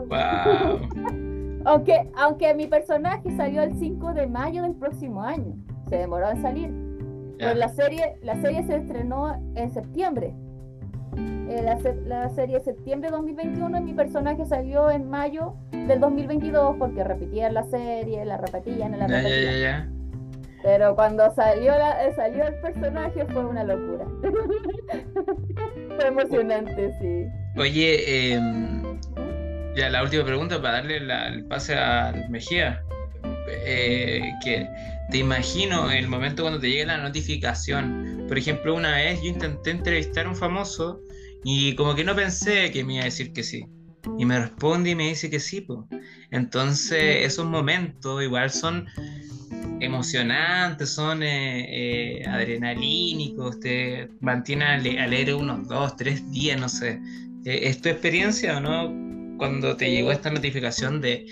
Wow. 0.07 1.29
Aunque, 1.65 2.09
aunque 2.15 2.55
mi 2.55 2.67
personaje 2.67 3.37
salió 3.37 3.63
el 3.63 3.75
5 3.75 4.15
de 4.15 4.27
mayo 4.27 4.63
del 4.63 4.75
próximo 4.77 5.23
año. 5.23 5.55
Se 5.89 5.97
demoró 5.97 6.31
en 6.31 6.41
salir. 6.41 6.73
Pues 7.39 7.57
la 7.57 7.69
serie, 7.69 8.17
la 8.23 8.41
serie 8.41 8.63
se 8.63 8.77
estrenó 8.77 9.35
en 9.55 9.71
septiembre. 9.71 10.35
Eh, 11.16 11.62
la, 11.64 11.79
la 12.07 12.29
serie 12.31 12.61
septiembre 12.61 13.11
de 13.11 13.16
2021 13.16 13.79
y 13.79 13.81
mi 13.83 13.94
personaje 13.94 14.44
salió 14.44 14.90
en 14.90 15.09
mayo 15.09 15.55
del 15.73 15.99
2022 16.01 16.77
porque 16.79 17.03
repetían 17.05 17.55
la 17.55 17.62
serie, 17.64 18.25
la 18.25 18.37
repetían, 18.37 18.92
la 18.99 19.07
ya, 19.09 19.16
repetían. 19.16 19.55
ya, 19.55 19.59
ya. 19.61 19.88
Pero 20.62 20.94
cuando 20.94 21.33
salió, 21.35 21.71
la, 21.79 22.05
eh, 22.07 22.12
salió 22.16 22.47
el 22.47 22.55
personaje 22.61 23.25
fue 23.27 23.44
una 23.47 23.64
locura. 23.64 24.05
fue 25.97 26.07
emocionante, 26.09 26.92
sí. 27.01 27.27
Oye, 27.61 28.33
em, 28.35 28.83
ya 29.77 29.88
la 29.88 30.03
última 30.03 30.25
pregunta 30.25 30.61
para 30.61 30.75
darle 30.75 31.01
la- 31.01 31.29
el 31.29 31.44
pase 31.47 31.75
a 31.77 32.12
Mejía. 32.29 32.83
Eh, 33.64 34.21
que 34.44 34.66
te 35.11 35.18
imagino 35.18 35.90
el 35.90 36.07
momento 36.09 36.42
cuando 36.42 36.61
te 36.61 36.68
llega 36.71 36.87
la 36.97 37.03
notificación. 37.03 38.08
Por 38.29 38.38
ejemplo, 38.38 38.75
una 38.75 38.95
vez 38.97 39.21
yo 39.23 39.31
intenté 39.31 39.71
entrevistar 39.71 40.27
a 40.27 40.29
un 40.29 40.37
famoso 40.37 41.01
y 41.45 41.75
como 41.75 41.95
que 41.95 42.05
no 42.05 42.14
pensé 42.14 42.71
que 42.71 42.85
me 42.85 42.95
iba 42.95 43.03
a 43.03 43.07
decir 43.07 43.33
que 43.33 43.43
sí. 43.43 43.64
Y 44.19 44.25
me 44.25 44.38
responde 44.38 44.91
y 44.91 44.95
me 44.95 45.09
dice 45.09 45.31
que 45.31 45.41
sí, 45.41 45.62
po. 45.62 45.88
Entonces, 46.31 47.25
esos 47.27 47.47
momentos 47.47 48.23
igual 48.23 48.51
son 48.51 48.87
emocionantes, 49.81 50.91
son 50.91 51.23
eh, 51.23 52.21
eh, 52.21 52.27
adrenalínicos, 52.27 53.61
te 53.61 54.09
mantienen 54.21 54.69
ale- 54.69 55.01
alegre 55.01 55.35
unos 55.35 55.67
dos, 55.69 55.97
tres 55.97 56.29
días, 56.31 56.61
no 56.61 56.69
sé. 56.69 57.01
Eh, 57.45 57.61
¿Es 57.64 57.81
tu 57.81 57.88
experiencia 57.88 58.59
o 58.59 58.61
no? 58.61 59.37
Cuando 59.38 59.77
te 59.77 59.91
llegó 59.91 60.11
esta 60.11 60.31
notificación 60.31 61.01
de, 61.01 61.27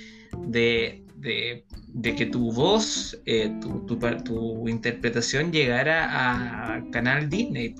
de, 0.46 1.02
de- 1.16 1.64
de 1.88 2.14
que 2.14 2.26
tu 2.26 2.52
voz, 2.52 3.20
eh, 3.26 3.50
tu, 3.60 3.86
tu 3.86 3.98
par- 3.98 4.22
tu 4.22 4.68
interpretación 4.68 5.50
llegara 5.52 6.76
a 6.76 6.82
Canal 6.90 7.28
Disney. 7.28 7.74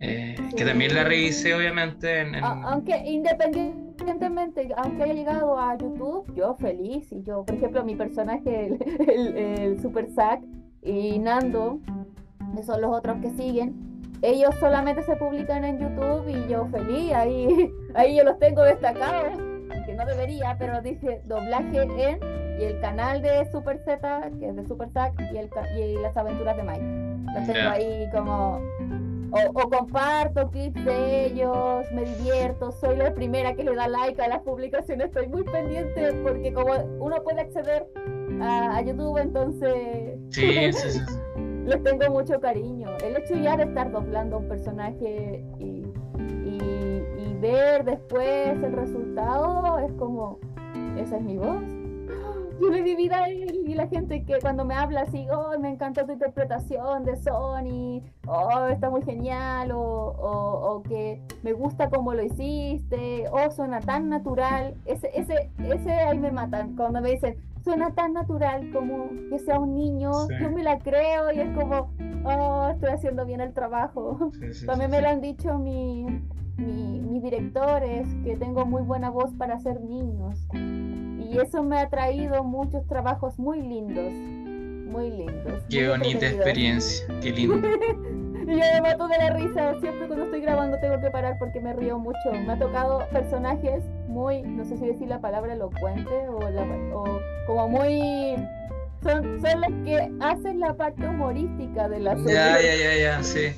Eh, 0.00 0.36
que 0.56 0.64
también 0.64 0.94
la 0.94 1.02
revisé 1.02 1.54
obviamente 1.54 2.20
en... 2.20 2.36
aunque 2.36 2.96
independientemente, 3.04 4.68
aunque 4.76 5.02
haya 5.02 5.14
llegado 5.14 5.58
a 5.58 5.76
YouTube, 5.76 6.32
yo 6.36 6.54
feliz. 6.54 7.10
Y 7.10 7.22
yo, 7.24 7.44
por 7.44 7.56
ejemplo, 7.56 7.84
mi 7.84 7.96
personaje, 7.96 8.66
el, 8.66 8.78
el, 9.10 9.36
el 9.36 9.82
Super 9.82 10.08
Zack, 10.10 10.40
y 10.82 11.18
Nando, 11.18 11.80
que 12.54 12.62
son 12.62 12.80
los 12.80 12.92
otros 12.96 13.16
que 13.20 13.30
siguen, 13.30 13.74
ellos 14.22 14.54
solamente 14.60 15.02
se 15.02 15.16
publican 15.16 15.64
en 15.64 15.80
YouTube 15.80 16.28
y 16.28 16.48
yo 16.50 16.66
feliz, 16.68 17.12
ahí, 17.12 17.70
ahí 17.94 18.16
yo 18.16 18.24
los 18.24 18.38
tengo 18.38 18.62
destacados, 18.62 19.36
que 19.84 19.94
no 19.94 20.06
debería, 20.06 20.56
pero 20.58 20.80
dice 20.80 21.22
doblaje 21.26 21.82
en 21.82 21.90
y 22.58 22.64
el 22.64 22.80
canal 22.80 23.22
de 23.22 23.50
Super 23.50 23.78
Z, 23.84 24.30
que 24.38 24.48
es 24.48 24.56
de 24.56 24.66
Super 24.66 24.88
Zack, 24.90 25.14
y, 25.32 25.36
el, 25.38 25.50
y 25.78 25.94
las 26.00 26.16
aventuras 26.16 26.56
de 26.56 26.62
Mike. 26.62 27.32
Los 27.34 27.46
tengo 27.46 27.70
ahí 27.70 28.08
como... 28.12 28.60
O, 29.30 29.38
o 29.60 29.68
comparto 29.68 30.50
clips 30.50 30.82
de 30.86 31.26
ellos, 31.26 31.84
me 31.92 32.02
divierto, 32.02 32.72
soy 32.72 32.96
la 32.96 33.12
primera 33.12 33.52
que 33.52 33.62
le 33.62 33.74
da 33.74 33.86
like 33.86 34.22
a 34.22 34.28
las 34.28 34.40
publicaciones, 34.40 35.08
estoy 35.08 35.28
muy 35.28 35.44
pendiente 35.44 36.14
porque 36.22 36.50
como 36.50 36.72
uno 36.98 37.16
puede 37.22 37.42
acceder 37.42 37.86
a, 38.40 38.78
a 38.78 38.80
YouTube, 38.80 39.18
entonces 39.18 40.18
Sí, 40.30 40.72
sí, 40.72 40.90
sí. 40.90 40.98
sí. 40.98 41.14
les 41.66 41.82
tengo 41.82 42.10
mucho 42.10 42.40
cariño. 42.40 42.88
El 43.04 43.18
hecho 43.18 43.34
ya 43.34 43.58
de 43.58 43.64
estar 43.64 43.90
doblando 43.92 44.38
un 44.38 44.48
personaje 44.48 45.44
y, 45.58 45.84
y- 46.18 47.02
y 47.18 47.34
ver 47.38 47.84
después 47.84 48.56
el 48.62 48.72
resultado 48.72 49.78
es 49.80 49.92
como, 49.98 50.38
esa 50.96 51.16
es 51.18 51.22
mi 51.22 51.36
voz. 51.36 51.60
Yo 52.60 52.70
le 52.70 52.82
di 52.82 52.96
vida 52.96 53.24
a 53.24 53.28
él 53.28 53.62
y 53.66 53.74
la 53.74 53.86
gente 53.86 54.24
que 54.24 54.38
cuando 54.40 54.64
me 54.64 54.74
habla 54.74 55.02
así, 55.02 55.26
oh, 55.30 55.58
me 55.58 55.68
encantó 55.70 56.04
tu 56.04 56.12
interpretación 56.12 57.04
de 57.04 57.16
Sony, 57.16 58.02
oh, 58.26 58.66
está 58.66 58.90
muy 58.90 59.02
genial, 59.02 59.70
o, 59.72 59.80
o- 59.80 60.74
o 60.76 60.82
que 60.82 61.20
me 61.42 61.52
gusta 61.52 61.88
cómo 61.88 62.14
lo 62.14 62.22
hiciste, 62.22 63.26
oh, 63.30 63.50
suena 63.50 63.80
tan 63.80 64.08
natural. 64.08 64.74
Ese, 64.86 65.10
ese, 65.14 65.50
ese 65.58 65.92
ahí 65.92 66.18
me 66.18 66.30
matan 66.32 66.74
cuando 66.76 67.00
me 67.00 67.10
dicen, 67.12 67.36
suena 67.62 67.90
tan 67.94 68.12
natural 68.14 68.70
como 68.72 69.08
que 69.30 69.38
sea 69.38 69.58
un 69.58 69.74
niño, 69.74 70.12
Sí. 70.26 70.34
yo 70.40 70.50
me 70.50 70.62
la 70.62 70.78
creo 70.78 71.32
y 71.32 71.40
es 71.40 71.50
como, 71.56 71.90
oh, 72.24 72.68
estoy 72.72 72.90
haciendo 72.90 73.24
bien 73.24 73.40
el 73.40 73.52
trabajo. 73.52 74.30
Sí, 74.32 74.52
sí, 74.52 74.66
También 74.66 74.90
me 74.90 75.00
lo 75.00 75.08
han 75.08 75.20
dicho 75.20 75.58
mi, 75.58 76.06
mi- 76.56 77.00
mis 77.00 77.22
directores, 77.22 78.06
que 78.24 78.36
tengo 78.36 78.64
muy 78.66 78.82
buena 78.82 79.10
voz 79.10 79.32
para 79.34 79.54
hacer 79.54 79.80
niños. 79.80 80.46
Y 81.28 81.38
eso 81.38 81.62
me 81.62 81.78
ha 81.78 81.88
traído 81.88 82.42
muchos 82.44 82.86
trabajos 82.86 83.38
muy 83.38 83.60
lindos, 83.60 84.12
muy 84.12 85.10
lindos. 85.10 85.62
Qué 85.68 85.80
muy 85.80 85.88
bonita 85.98 86.26
experiencia, 86.28 87.06
qué 87.20 87.30
lindo. 87.32 87.68
Y 88.48 88.52
yo 88.52 88.56
me 88.56 88.80
mato 88.80 89.06
de 89.08 89.18
la 89.18 89.30
risa. 89.34 89.78
Siempre 89.78 90.06
cuando 90.06 90.24
estoy 90.24 90.40
grabando 90.40 90.78
tengo 90.80 90.98
que 91.02 91.10
parar 91.10 91.36
porque 91.38 91.60
me 91.60 91.74
río 91.74 91.98
mucho. 91.98 92.16
Me 92.46 92.52
ha 92.54 92.58
tocado 92.58 93.06
personajes 93.12 93.84
muy, 94.08 94.40
no 94.40 94.64
sé 94.64 94.78
si 94.78 94.86
decir 94.86 95.06
la 95.06 95.20
palabra 95.20 95.52
elocuente 95.52 96.10
o, 96.30 96.40
la- 96.48 96.62
o 96.94 97.20
como 97.46 97.68
muy... 97.68 98.36
Son, 99.02 99.38
son 99.42 99.60
los 99.60 99.70
que 99.84 100.10
hacen 100.20 100.60
la 100.60 100.72
parte 100.72 101.06
humorística 101.06 101.90
de 101.90 102.00
la 102.00 102.16
serie. 102.16 102.32
Ya, 102.32 102.58
ya, 102.62 102.74
ya, 102.74 102.96
ya, 102.96 103.22
sí. 103.22 103.48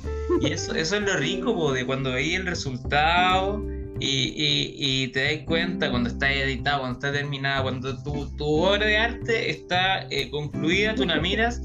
Y 0.41 0.51
eso, 0.51 0.75
eso 0.75 0.97
es 0.97 1.01
lo 1.03 1.15
rico, 1.15 1.55
po, 1.55 1.71
de 1.71 1.85
cuando 1.85 2.11
veis 2.11 2.35
el 2.35 2.45
resultado 2.45 3.63
y, 4.01 4.33
y, 4.35 5.03
y 5.03 5.07
te 5.09 5.23
das 5.35 5.45
cuenta 5.45 5.89
cuando 5.91 6.09
está 6.09 6.31
editado, 6.33 6.79
cuando 6.79 6.97
está 6.99 7.11
terminada, 7.11 7.61
cuando 7.61 8.01
tu, 8.03 8.35
tu 8.35 8.45
obra 8.45 8.85
de 8.85 8.97
arte 8.97 9.49
está 9.51 10.07
eh, 10.09 10.29
concluida, 10.31 10.95
tú 10.95 11.05
la 11.05 11.19
miras 11.19 11.61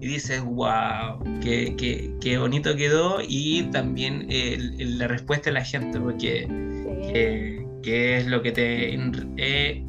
y 0.00 0.06
dices, 0.06 0.40
wow, 0.42 1.18
qué, 1.42 1.74
qué, 1.76 2.10
qué 2.20 2.38
bonito 2.38 2.76
quedó 2.76 3.18
y 3.26 3.62
también 3.72 4.26
eh, 4.28 4.58
la 4.78 5.08
respuesta 5.08 5.50
de 5.50 5.54
la 5.54 5.64
gente, 5.64 5.98
porque 5.98 6.46
Sí. 6.48 7.12
que, 7.12 7.66
que 7.82 8.16
es 8.18 8.26
lo 8.26 8.42
que 8.42 8.52
te 8.52 8.94
eh, 9.38 9.82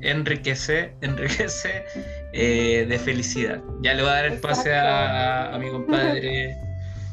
enriquece, 0.00 0.94
enriquece 1.00 1.84
eh, 2.32 2.86
de 2.88 2.98
felicidad. 2.98 3.60
Ya 3.82 3.94
le 3.94 4.02
voy 4.02 4.10
a 4.10 4.14
dar 4.14 4.24
el 4.26 4.38
pase 4.38 4.74
a, 4.74 5.54
a 5.54 5.58
mi 5.58 5.68
compadre 5.70 6.54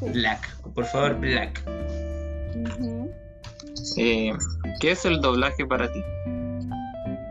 Black. 0.14 0.56
Por 0.74 0.84
favor, 0.86 1.18
Black. 1.20 1.62
Eh, 3.96 4.32
¿Qué 4.80 4.92
es 4.92 5.04
el 5.04 5.20
doblaje 5.20 5.66
para 5.66 5.90
ti? 5.92 6.00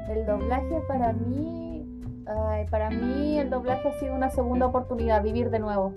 El 0.09 0.25
doblaje 0.25 0.81
para 0.87 1.13
mí, 1.13 1.85
ay, 2.27 2.65
para 2.69 2.89
mí 2.89 3.39
el 3.39 3.49
doblaje 3.49 3.87
ha 3.87 3.99
sido 3.99 4.15
una 4.15 4.29
segunda 4.29 4.67
oportunidad, 4.67 5.23
vivir 5.23 5.49
de 5.49 5.59
nuevo. 5.59 5.93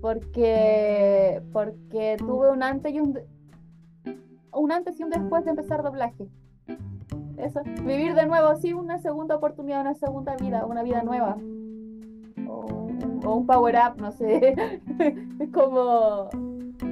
Porque, 0.00 1.40
porque 1.52 2.16
tuve 2.18 2.50
un 2.50 2.62
antes 2.62 2.92
y 2.92 3.00
un, 3.00 3.18
antes 4.70 5.00
y 5.00 5.04
un 5.04 5.10
después 5.10 5.44
de 5.44 5.50
empezar 5.50 5.82
doblaje. 5.82 6.28
Eso, 7.38 7.62
vivir 7.84 8.14
de 8.14 8.26
nuevo, 8.26 8.54
sí, 8.56 8.72
una 8.72 8.98
segunda 8.98 9.36
oportunidad, 9.36 9.80
una 9.80 9.94
segunda 9.94 10.36
vida, 10.36 10.66
una 10.66 10.82
vida 10.82 11.02
nueva. 11.02 11.36
O, 12.46 12.90
o 13.24 13.34
un 13.34 13.46
power 13.46 13.76
up, 13.76 14.00
no 14.00 14.12
sé. 14.12 14.54
Es 15.40 15.50
como, 15.50 16.28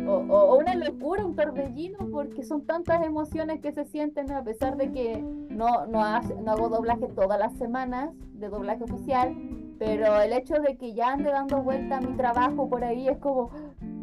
o, 0.07 0.57
una 0.59 0.75
locura, 0.75 1.25
un 1.25 1.35
torbellino, 1.35 1.99
porque 2.13 2.43
son 2.45 2.63
tantas 2.63 3.05
emociones 3.05 3.61
que 3.61 3.73
se 3.73 3.85
sienten 3.85 4.31
a 4.33 4.43
pesar 4.45 4.77
de 4.77 4.93
que 4.93 5.19
no, 5.51 5.87
no, 5.87 6.05
hace- 6.05 6.35
no 6.37 6.53
hago 6.53 6.69
doblaje 6.69 7.07
todas 7.09 7.39
las 7.39 7.53
semanas 7.59 8.11
de 8.35 8.49
doblaje 8.49 8.85
oficial, 8.85 9.35
pero 9.79 10.21
el 10.21 10.33
hecho 10.33 10.55
de 10.55 10.77
que 10.77 10.95
ya 10.95 11.13
ande 11.13 11.31
dando 11.31 11.63
vuelta 11.63 11.99
a 11.99 12.01
mi 12.01 12.17
trabajo 12.17 12.69
por 12.69 12.85
ahí 12.85 13.09
es 13.09 13.19
como... 13.19 13.51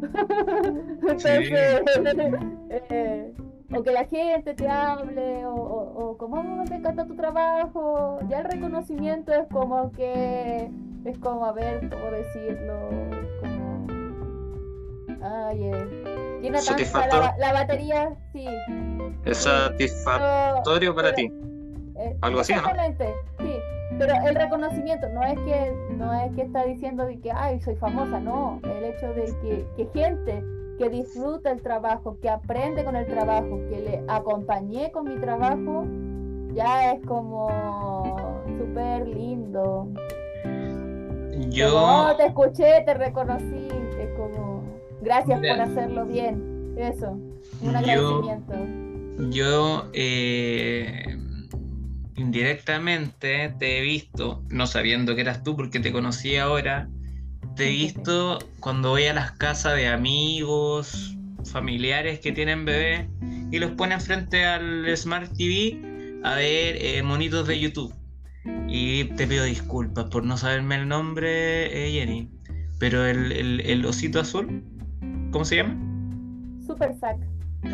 Entonces, 1.02 1.50
eh, 2.70 3.32
o 3.74 3.82
que 3.82 3.92
la 3.92 4.04
gente 4.04 4.54
te 4.54 4.68
hable, 4.68 5.46
o, 5.46 5.54
o, 5.54 6.10
o 6.10 6.16
como 6.18 6.40
"Oh, 6.40 6.42
me 6.68 6.76
encanta 6.76 7.06
tu 7.06 7.14
trabajo, 7.14 8.18
ya 8.28 8.40
el 8.40 8.44
reconocimiento 8.46 9.32
es 9.32 9.46
como 9.48 9.90
que, 9.92 10.70
es 11.04 11.18
como, 11.18 11.44
a 11.44 11.52
ver, 11.52 11.88
¿cómo 11.88 12.10
decirlo? 12.10 12.88
Ay, 15.22 15.64
eh, 15.64 16.38
llena 16.42 16.58
tanta 16.62 17.34
la, 17.38 17.52
batería, 17.52 18.14
sí. 18.32 18.46
¿Es 19.24 19.38
satisfactorio 19.38 20.94
para 20.94 21.12
pero- 21.14 21.16
ti? 21.28 21.32
eh, 21.98 22.16
Algo 22.22 22.40
así, 22.40 22.54
¿no? 22.54 22.62
Sí. 23.38 23.54
Pero 23.98 24.14
el 24.26 24.34
reconocimiento 24.34 25.08
no 25.10 25.22
es 25.24 25.38
que 25.40 25.74
no 25.96 26.12
es 26.14 26.32
que 26.34 26.42
está 26.42 26.64
diciendo 26.64 27.04
de 27.04 27.20
que 27.20 27.30
ay 27.32 27.60
soy 27.60 27.74
famosa, 27.76 28.18
no. 28.20 28.60
El 28.62 28.84
hecho 28.84 29.12
de 29.12 29.24
que, 29.42 29.66
que 29.76 29.88
gente 30.00 30.42
que 30.78 30.88
disfruta 30.88 31.50
el 31.50 31.60
trabajo, 31.60 32.16
que 32.22 32.30
aprende 32.30 32.84
con 32.84 32.96
el 32.96 33.06
trabajo, 33.06 33.58
que 33.68 33.80
le 33.80 34.04
acompañé 34.08 34.90
con 34.92 35.04
mi 35.04 35.20
trabajo, 35.20 35.84
ya 36.54 36.92
es 36.92 37.04
como 37.06 37.48
súper 38.58 39.06
lindo. 39.08 39.88
Como, 40.42 41.50
Yo, 41.50 41.68
"Oh, 41.74 42.16
te 42.16 42.26
escuché, 42.26 42.82
te 42.86 42.94
reconocí, 42.94 43.68
gracias 45.02 45.40
Mira. 45.40 45.54
por 45.56 45.62
hacerlo 45.72 46.06
bien. 46.06 46.74
Eso, 46.78 47.10
un 47.10 47.72
Yo- 47.72 47.78
agradecimiento. 47.78 49.30
yo 49.30 49.90
eh, 49.92 51.16
indirectamente 52.16 53.54
te 53.58 53.78
he 53.78 53.80
visto, 53.82 54.42
no 54.50 54.66
sabiendo 54.66 55.14
que 55.14 55.22
eras 55.22 55.42
tú 55.42 55.56
porque 55.56 55.80
te 55.80 55.92
conocí 55.92 56.36
ahora, 56.36 56.88
te 57.56 57.68
he 57.68 57.70
visto 57.70 58.38
cuando 58.60 58.90
voy 58.90 59.04
a 59.04 59.14
las 59.14 59.32
casas 59.32 59.74
de 59.76 59.88
amigos, 59.88 61.16
familiares 61.50 62.20
que 62.20 62.32
tienen 62.32 62.64
bebés 62.64 63.06
y 63.50 63.58
los 63.58 63.72
ponen 63.72 64.00
frente 64.00 64.44
al 64.44 64.86
Smart 64.96 65.32
TV 65.36 65.80
a 66.22 66.34
ver 66.36 66.76
eh, 66.80 67.02
monitos 67.02 67.46
de 67.48 67.58
YouTube. 67.58 67.94
Y 68.68 69.04
te 69.04 69.26
pido 69.26 69.44
disculpas 69.44 70.04
por 70.06 70.24
no 70.24 70.36
saberme 70.36 70.76
el 70.76 70.88
nombre, 70.88 71.88
eh, 71.88 71.92
Jenny. 71.92 72.30
Pero 72.78 73.04
el, 73.06 73.32
el- 73.32 73.60
el 73.60 73.84
osito 73.84 74.20
azul, 74.20 74.62
¿cómo 75.30 75.44
se 75.44 75.56
llama? 75.56 75.76
Super 76.66 76.94
Sack. 76.98 77.16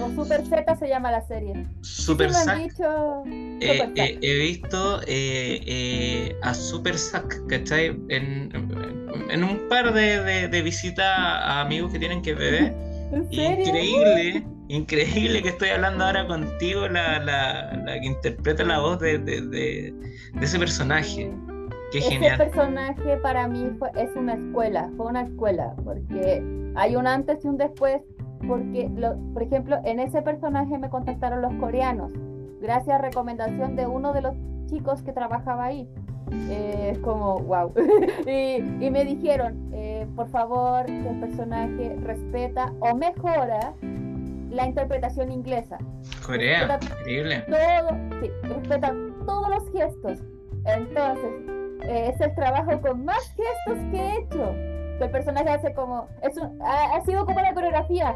O 0.00 0.10
Super 0.16 0.44
Z 0.44 0.76
se 0.76 0.88
llama 0.88 1.12
la 1.12 1.24
serie. 1.26 1.64
Super 1.82 2.32
Sí 2.32 2.44
Sack. 2.44 2.58
dicho 2.58 3.22
Eh, 3.60 3.78
Super 3.78 3.92
eh, 4.04 4.18
he 4.20 4.34
visto 4.38 5.00
eh, 5.06 6.36
a 6.42 6.52
Super 6.54 6.98
Sack, 6.98 7.46
¿cachai? 7.46 7.96
En, 8.08 8.50
en 9.30 9.44
un 9.44 9.68
par 9.68 9.92
de, 9.94 10.20
de, 10.22 10.48
de 10.48 10.62
visitas 10.62 11.06
a 11.06 11.60
amigos 11.60 11.92
que 11.92 11.98
tienen 12.00 12.20
que 12.22 12.34
beber. 12.34 12.74
¿En 13.12 13.30
serio? 13.30 13.64
Increíble, 13.66 14.46
increíble 14.68 15.42
que 15.42 15.50
estoy 15.50 15.68
hablando 15.68 16.04
ahora 16.04 16.26
contigo, 16.26 16.88
la, 16.88 17.20
la, 17.20 17.72
la 17.86 18.00
que 18.00 18.06
interpreta 18.06 18.64
la 18.64 18.80
voz 18.80 18.98
de- 18.98 19.18
de 19.20 19.94
ese 20.40 20.58
personaje. 20.58 21.30
Qué 21.92 21.98
Ese 21.98 22.10
genial. 22.10 22.36
personaje 22.38 23.16
para 23.18 23.46
mí 23.48 23.70
fue, 23.78 23.90
es 23.96 24.10
una 24.16 24.34
escuela, 24.34 24.90
fue 24.96 25.06
una 25.06 25.22
escuela, 25.22 25.74
porque 25.84 26.42
hay 26.74 26.96
un 26.96 27.06
antes 27.06 27.44
y 27.44 27.48
un 27.48 27.56
después, 27.56 28.02
porque, 28.46 28.90
lo- 28.94 29.16
por 29.32 29.42
ejemplo, 29.42 29.78
en 29.84 30.00
ese 30.00 30.20
personaje 30.22 30.76
me 30.78 30.90
contactaron 30.90 31.42
los 31.42 31.54
coreanos, 31.54 32.10
gracias 32.60 32.98
a 32.98 33.02
recomendación 33.02 33.76
de 33.76 33.86
uno 33.86 34.12
de 34.12 34.22
los 34.22 34.34
chicos 34.66 35.02
que 35.02 35.12
trabajaba 35.12 35.64
ahí. 35.66 35.88
Eh, 36.50 36.90
es 36.92 36.98
como, 36.98 37.38
wow. 37.38 37.72
y, 38.26 38.56
y 38.84 38.90
me 38.90 39.04
dijeron, 39.04 39.70
eh, 39.72 40.06
por 40.16 40.28
favor, 40.28 40.84
que 40.86 41.08
el 41.08 41.20
personaje 41.20 41.96
respeta 42.02 42.72
o 42.80 42.96
mejora 42.96 43.74
la 44.50 44.66
interpretación 44.66 45.30
inglesa. 45.30 45.78
Corea, 46.26 46.78
increíble. 46.98 47.44
todo, 47.46 47.96
sí, 48.20 48.30
respeta 48.42 48.92
todos 49.24 49.48
los 49.50 49.70
gestos. 49.72 50.18
Entonces, 50.64 51.30
eh, 51.88 52.12
es 52.14 52.20
el 52.20 52.34
trabajo 52.34 52.80
con 52.80 53.04
más 53.04 53.22
gestos 53.34 53.78
que 53.90 53.96
he 53.98 54.18
hecho. 54.18 54.52
Que 54.98 55.04
el 55.04 55.10
personaje 55.10 55.50
hace 55.50 55.74
como. 55.74 56.08
Es 56.22 56.36
un- 56.38 56.60
ha, 56.62 56.96
ha 56.96 57.00
sido 57.04 57.26
como 57.26 57.40
la 57.40 57.52
coreografía. 57.54 58.14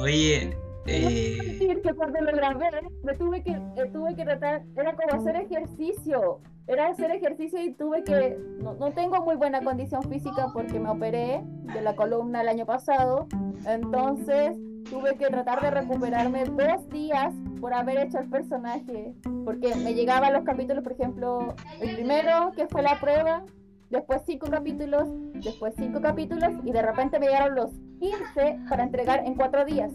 Oye, 0.00 0.56
eh, 0.86 1.38
decir 1.44 1.82
que 1.82 1.94
cuando 1.94 2.20
lo 2.20 2.32
grabé 2.32 2.66
me 3.02 3.14
tuve 3.14 3.42
que 3.42 3.50
eh, 3.50 3.90
tuve 3.92 4.14
que 4.14 4.24
tratar 4.24 4.62
era 4.76 4.94
como 4.94 5.20
hacer 5.20 5.36
ejercicio 5.36 6.40
era 6.66 6.88
hacer 6.88 7.10
ejercicio 7.10 7.62
y 7.62 7.72
tuve 7.72 8.04
que 8.04 8.38
no, 8.62 8.74
no 8.74 8.92
tengo 8.92 9.22
muy 9.22 9.36
buena 9.36 9.62
condición 9.62 10.02
física 10.04 10.48
porque 10.52 10.78
me 10.78 10.90
operé 10.90 11.42
de 11.74 11.80
la 11.82 11.94
columna 11.96 12.42
el 12.42 12.48
año 12.48 12.66
pasado 12.66 13.26
entonces 13.66 14.56
tuve 14.90 15.16
que 15.16 15.26
tratar 15.26 15.60
de 15.62 15.70
recuperarme 15.70 16.44
dos 16.44 16.88
días 16.88 17.34
por 17.60 17.74
haber 17.74 17.98
hecho 17.98 18.18
el 18.18 18.28
personaje 18.28 19.14
porque 19.44 19.74
me 19.74 19.94
llegaban 19.94 20.32
los 20.32 20.44
capítulos 20.44 20.82
por 20.82 20.92
ejemplo 20.92 21.54
el 21.80 21.96
primero 21.96 22.52
que 22.56 22.66
fue 22.68 22.82
la 22.82 22.98
prueba 23.00 23.44
después 23.90 24.22
cinco 24.26 24.48
capítulos 24.50 25.08
después 25.34 25.74
cinco 25.76 26.00
capítulos 26.00 26.52
y 26.64 26.72
de 26.72 26.82
repente 26.82 27.18
me 27.18 27.26
llegaron 27.26 27.54
los 27.54 27.70
15 28.00 28.60
para 28.68 28.84
entregar 28.84 29.24
en 29.24 29.34
cuatro 29.34 29.64
días 29.64 29.92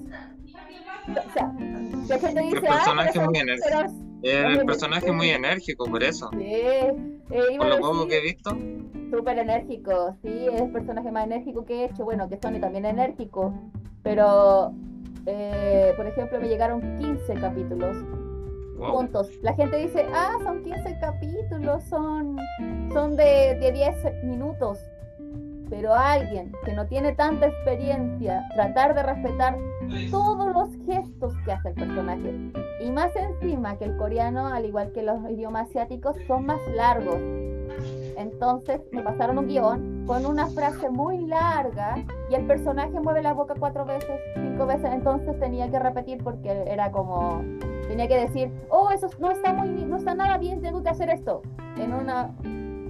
o 1.07 1.33
sea, 1.33 1.53
la 2.07 2.19
gente 2.19 2.41
dice, 2.41 2.57
El 2.57 2.61
personaje 2.61 3.19
ah, 3.19 3.25
muy 3.25 3.39
enérgico. 3.39 3.69
El 4.23 4.65
personaje 4.65 5.11
muy 5.11 5.29
enérgico, 5.29 5.85
por 5.85 6.03
eso. 6.03 6.29
Sí, 6.31 6.45
eh, 6.45 6.93
Por 7.57 7.67
lo 7.67 7.79
poco 7.79 8.07
que 8.07 8.17
he 8.17 8.21
visto. 8.21 8.57
Súper 9.15 9.37
enérgico, 9.37 10.15
sí, 10.23 10.47
es 10.51 10.59
el 10.59 10.71
personaje 10.71 11.11
más 11.11 11.25
enérgico 11.25 11.65
que 11.65 11.81
he 11.81 11.85
hecho, 11.85 12.03
bueno, 12.03 12.27
que 12.29 12.37
Sony 12.37 12.59
también 12.59 12.85
es 12.85 12.93
enérgico, 12.93 13.53
pero, 14.01 14.73
eh, 15.27 15.93
por 15.95 16.07
ejemplo, 16.07 16.39
me 16.39 16.47
llegaron 16.47 16.81
15 16.97 17.35
capítulos 17.35 17.95
Wow. 18.77 18.91
juntos. 18.91 19.29
La 19.43 19.53
gente 19.53 19.77
dice, 19.77 20.03
ah, 20.13 20.35
son 20.43 20.63
15 20.63 20.97
capítulos, 20.99 21.83
son, 21.83 22.37
son 22.91 23.15
de, 23.15 23.55
de 23.61 23.71
10 23.71 24.23
minutos. 24.25 24.79
Pero 25.69 25.93
alguien 25.93 26.51
que 26.65 26.73
no 26.73 26.87
tiene 26.87 27.13
tanta 27.13 27.47
experiencia, 27.47 28.43
tratar 28.55 28.93
de 28.95 29.03
respetar 29.03 29.57
todos 30.11 30.53
los 30.53 30.69
gestos 30.87 31.33
que 31.45 31.51
hace 31.51 31.69
el 31.69 31.75
personaje. 31.75 32.33
Y 32.83 32.91
más 32.91 33.11
encima 33.15 33.77
que 33.77 33.85
el 33.85 33.95
coreano, 33.95 34.47
al 34.47 34.65
igual 34.65 34.91
que 34.91 35.03
los 35.03 35.17
idiomas 35.29 35.69
asiáticos, 35.69 36.17
son 36.27 36.47
más 36.47 36.59
largos. 36.75 37.21
Entonces 38.17 38.81
me 38.91 39.01
pasaron 39.01 39.37
un 39.37 39.47
guion 39.47 40.05
con 40.05 40.25
una 40.25 40.47
frase 40.47 40.89
muy 40.89 41.25
larga 41.25 41.95
y 42.29 42.35
el 42.35 42.45
personaje 42.45 42.99
mueve 42.99 43.21
la 43.21 43.33
boca 43.33 43.55
cuatro 43.57 43.85
veces, 43.85 44.19
cinco 44.35 44.65
veces, 44.65 44.91
entonces 44.91 45.39
tenía 45.39 45.69
que 45.69 45.79
repetir 45.79 46.23
porque 46.23 46.63
era 46.67 46.91
como 46.91 47.41
tenía 47.87 48.07
que 48.07 48.17
decir, 48.17 48.51
oh, 48.69 48.89
eso 48.91 49.07
no 49.19 49.31
está 49.31 49.53
muy, 49.53 49.69
no 49.85 49.97
está 49.97 50.15
nada 50.15 50.37
bien, 50.37 50.61
tengo 50.61 50.81
que 50.81 50.89
hacer 50.89 51.09
esto. 51.09 51.41
En 51.77 51.93
una, 51.93 52.33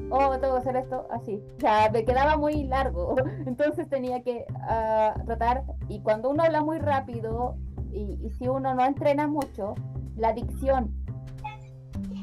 oh, 0.09 0.37
tengo 0.39 0.53
que 0.55 0.59
hacer 0.59 0.75
esto, 0.75 1.07
así. 1.11 1.43
O 1.57 1.59
sea, 1.59 1.89
me 1.91 2.05
quedaba 2.05 2.37
muy 2.37 2.63
largo. 2.63 3.15
Entonces 3.45 3.89
tenía 3.89 4.21
que 4.21 4.45
ah, 4.61 5.13
tratar, 5.25 5.63
y 5.89 5.99
cuando 6.01 6.29
uno 6.29 6.43
habla 6.43 6.61
muy 6.61 6.79
rápido, 6.79 7.55
y, 7.91 8.19
y 8.23 8.29
si 8.31 8.47
uno 8.47 8.73
no 8.73 8.85
entrena 8.85 9.27
mucho, 9.27 9.75
la 10.15 10.33
dicción 10.33 11.02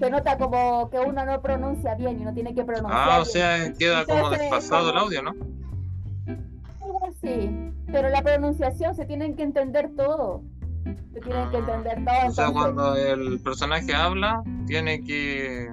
se 0.01 0.11
nota 0.11 0.39
como 0.39 0.89
que 0.89 0.99
uno 0.99 1.27
no 1.27 1.43
pronuncia 1.43 1.95
bien 1.95 2.19
y 2.19 2.23
uno 2.23 2.33
tiene 2.33 2.55
que 2.55 2.65
pronunciar. 2.65 3.09
Ah, 3.11 3.21
o 3.21 3.23
bien. 3.23 3.27
sea, 3.27 3.73
queda 3.75 4.07
como 4.07 4.31
desfasado 4.31 4.91
el 4.91 4.97
audio, 4.97 5.23
¿no? 5.23 5.33
Así. 7.07 7.51
Pero 7.93 8.09
la 8.09 8.23
pronunciación 8.23 8.95
se 8.95 9.05
tienen 9.05 9.37
que 9.37 9.43
entender 9.43 9.91
todo. 9.95 10.43
Se 11.13 11.21
tienen 11.21 11.51
que 11.51 11.59
entender 11.59 12.03
todo. 12.05 12.29
O 12.29 12.33
sea, 12.33 12.47
entonces 12.47 12.51
cuando 12.51 12.97
el 12.97 13.41
personaje 13.41 13.95
habla, 13.95 14.43
tiene 14.67 15.05
que 15.05 15.69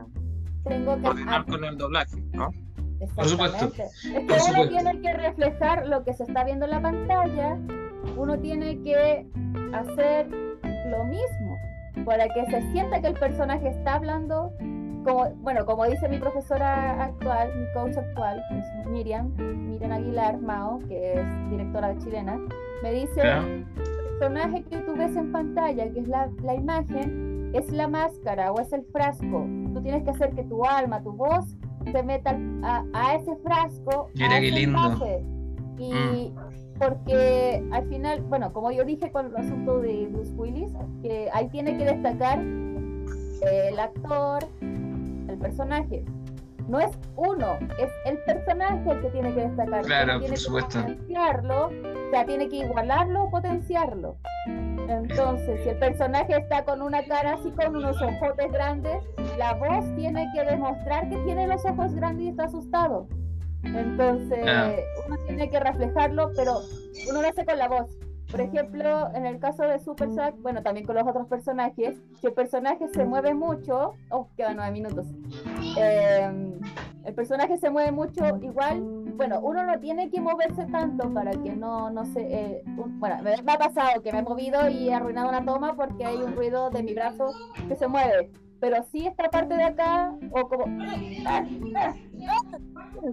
tengo 0.65 0.95
que 0.97 1.01
coordinar 1.03 1.45
con 1.45 1.63
el 1.63 1.77
doblaje, 1.77 2.17
¿no? 2.33 2.51
Por 3.15 3.29
supuesto. 3.29 3.65
Es 3.65 4.01
que 4.01 4.11
por 4.11 4.35
uno 4.35 4.39
supuesto. 4.39 4.69
tiene 4.69 5.01
que 5.01 5.13
reflejar 5.13 5.87
lo 5.87 6.03
que 6.03 6.13
se 6.13 6.23
está 6.23 6.43
viendo 6.43 6.65
en 6.65 6.71
la 6.71 6.81
pantalla, 6.81 7.57
uno 8.17 8.37
tiene 8.39 8.81
que 8.83 9.25
hacer 9.71 10.27
lo 10.89 11.05
mismo 11.05 11.46
para 12.07 12.29
que 12.29 12.45
se 12.45 12.61
sienta 12.71 13.01
que 13.01 13.07
el 13.07 13.15
personaje 13.15 13.67
está 13.67 13.95
hablando, 13.95 14.53
como, 15.03 15.29
bueno, 15.41 15.65
como 15.65 15.85
dice 15.85 16.07
mi 16.07 16.17
profesora 16.17 17.03
actual, 17.03 17.53
mi 17.53 17.65
coach 17.73 17.97
actual, 17.97 18.41
que 18.49 18.59
es 18.59 18.87
Miriam, 18.87 19.33
Miriam 19.37 19.91
Aguilar 19.91 20.39
Mao, 20.39 20.79
que 20.87 21.15
es 21.15 21.49
directora 21.49 21.97
chilena, 21.97 22.39
me 22.81 22.93
dice, 22.93 23.21
el 23.21 23.65
personaje 24.19 24.63
que 24.63 24.77
tú 24.77 24.95
ves 24.95 25.17
en 25.17 25.33
pantalla, 25.33 25.91
que 25.91 25.99
es 25.99 26.07
la, 26.07 26.29
la 26.43 26.55
imagen, 26.55 27.51
es 27.53 27.69
la 27.71 27.89
máscara 27.89 28.53
o 28.53 28.61
es 28.61 28.71
el 28.71 28.85
frasco. 28.85 29.45
Tú 29.73 29.81
tienes 29.81 30.03
que 30.03 30.11
hacer 30.11 30.33
que 30.33 30.43
tu 30.45 30.65
alma, 30.65 31.03
tu 31.03 31.11
voz, 31.11 31.57
se 31.91 32.03
meta 32.03 32.37
a, 32.63 32.85
a 32.93 33.15
ese 33.15 33.35
frasco. 33.43 34.09
Mira 34.15 34.37
a 34.37 34.39
qué 34.39 34.47
ese 34.47 34.55
lindo. 34.55 34.79
Y 35.77 36.33
porque 36.79 37.63
al 37.71 37.87
final, 37.89 38.21
bueno, 38.21 38.53
como 38.53 38.71
yo 38.71 38.83
dije 38.83 39.11
con 39.11 39.27
el 39.27 39.35
asunto 39.35 39.79
de 39.79 40.07
Bruce 40.11 40.33
Willis, 40.33 40.71
que 41.01 41.29
ahí 41.33 41.47
tiene 41.49 41.77
que 41.77 41.85
destacar 41.85 42.39
el 42.39 43.79
actor, 43.79 44.43
el 44.61 45.37
personaje. 45.39 46.03
No 46.67 46.79
es 46.79 46.91
uno, 47.15 47.57
es 47.79 47.89
el 48.05 48.17
personaje 48.23 48.91
el 48.91 49.01
que 49.01 49.09
tiene 49.09 49.33
que 49.33 49.41
destacar. 49.41 49.85
Claro, 49.85 50.19
tiene 50.19 50.21
por 50.21 50.29
que 50.29 50.37
supuesto. 50.37 50.81
potenciarlo, 50.81 51.67
o 51.67 52.09
sea, 52.11 52.25
tiene 52.25 52.49
que 52.49 52.57
igualarlo 52.57 53.23
o 53.23 53.29
potenciarlo. 53.29 54.17
Entonces, 54.89 55.61
si 55.63 55.69
el 55.69 55.79
personaje 55.79 56.37
está 56.37 56.65
con 56.65 56.81
una 56.81 57.03
cara 57.05 57.33
así, 57.33 57.51
con 57.51 57.75
unos 57.75 58.01
ojotes 58.01 58.51
grandes, 58.51 59.03
la 59.37 59.53
voz 59.53 59.85
tiene 59.95 60.27
que 60.35 60.43
demostrar 60.43 61.09
que 61.09 61.17
tiene 61.19 61.47
los 61.47 61.63
ojos 61.65 61.93
grandes 61.93 62.25
y 62.25 62.29
está 62.29 62.45
asustado. 62.45 63.07
Entonces, 63.63 64.39
Ah. 64.47 64.71
uno 65.07 65.17
tiene 65.25 65.49
que 65.49 65.59
reflejarlo, 65.59 66.31
pero 66.35 66.59
uno 67.09 67.21
lo 67.21 67.27
hace 67.27 67.45
con 67.45 67.57
la 67.57 67.67
voz. 67.67 67.97
Por 68.29 68.41
ejemplo, 68.41 69.09
en 69.13 69.25
el 69.25 69.39
caso 69.39 69.63
de 69.63 69.79
Super 69.79 70.11
Zack, 70.11 70.35
bueno, 70.41 70.61
también 70.61 70.85
con 70.85 70.95
los 70.97 71.07
otros 71.07 71.27
personajes, 71.27 71.95
si 72.19 72.27
el 72.27 72.33
personaje 72.33 72.89
se 72.89 73.05
mueve 73.05 73.33
mucho, 73.33 73.93
oh, 74.09 74.27
quedan 74.35 74.57
nueve 74.57 74.71
minutos. 74.73 75.07
Eh, 75.77 76.29
el 77.05 77.13
personaje 77.13 77.57
se 77.57 77.69
mueve 77.69 77.93
mucho, 77.93 78.25
igual, 78.41 78.81
bueno, 79.15 79.39
uno 79.41 79.63
no 79.63 79.79
tiene 79.79 80.09
que 80.09 80.19
moverse 80.19 80.65
tanto 80.65 81.09
para 81.13 81.31
que 81.31 81.55
no, 81.55 81.89
no 81.89 82.03
se. 82.03 82.19
eh, 82.21 82.63
un- 82.77 82.99
bueno, 82.99 83.15
me, 83.23 83.41
me 83.43 83.53
ha 83.53 83.57
pasado 83.57 84.01
que 84.01 84.11
me 84.11 84.19
he 84.19 84.23
movido 84.23 84.67
y 84.67 84.89
he 84.89 84.93
arruinado 84.93 85.29
una 85.29 85.45
toma 85.45 85.75
porque 85.77 86.03
hay 86.05 86.17
un 86.17 86.35
ruido 86.35 86.69
de 86.69 86.83
mi 86.83 86.93
brazo 86.93 87.31
que 87.69 87.77
se 87.77 87.87
mueve. 87.87 88.29
Pero 88.59 88.83
sí 88.91 89.05
esta 89.05 89.29
parte 89.29 89.55
de 89.55 89.63
acá, 89.63 90.11
o 90.31 90.47
como. 90.49 90.65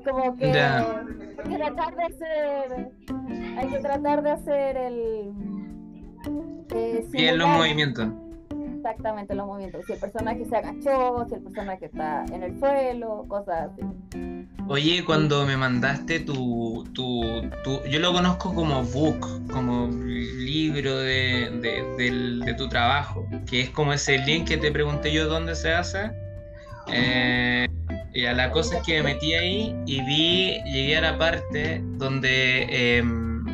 Como 0.04 0.36
que. 0.36 0.50
Hay 0.52 1.48
que 1.48 1.56
tratar 1.56 1.96
de 1.96 2.02
hacer. 2.04 2.92
Hay 3.58 3.68
que 3.68 3.78
tratar 3.80 4.22
de 4.22 4.30
hacer 4.30 4.76
el. 4.76 5.32
eh, 6.74 7.06
Bien 7.10 7.38
los 7.38 7.48
movimientos. 7.48 8.08
Exactamente 8.88 9.34
los 9.34 9.46
movimientos. 9.46 9.80
Si 9.86 9.94
el 9.94 9.98
personaje 9.98 10.44
se 10.44 10.56
agachó, 10.56 11.24
si 11.26 11.36
el 11.36 11.42
personaje 11.42 11.86
está 11.86 12.26
en 12.30 12.42
el 12.42 12.58
suelo, 12.60 13.24
cosas 13.28 13.70
así. 13.72 13.82
Oye, 14.68 15.02
cuando 15.06 15.46
me 15.46 15.56
mandaste 15.56 16.20
tu, 16.20 16.84
tu, 16.92 17.22
tu- 17.64 17.80
yo 17.90 17.98
lo 17.98 18.12
conozco 18.12 18.54
como 18.54 18.82
book, 18.82 19.26
como 19.50 19.88
libro 19.88 20.98
de, 20.98 21.48
de- 21.62 22.54
tu 22.58 22.68
trabajo, 22.68 23.26
que 23.48 23.62
es 23.62 23.70
como 23.70 23.94
ese 23.94 24.18
link 24.18 24.46
que 24.48 24.58
te 24.58 24.70
pregunté 24.70 25.10
yo 25.10 25.26
dónde 25.28 25.54
se 25.54 25.72
hace. 25.72 26.10
Eh, 26.92 27.66
y 28.12 28.20
la 28.20 28.50
cosa 28.50 28.76
es 28.76 28.82
que 28.84 28.98
me 29.02 29.14
metí 29.14 29.32
ahí 29.32 29.74
y 29.86 30.02
vi, 30.02 30.60
llegué 30.70 30.98
a 30.98 31.00
la 31.00 31.18
parte 31.18 31.80
donde 31.96 32.98
em, 32.98 33.46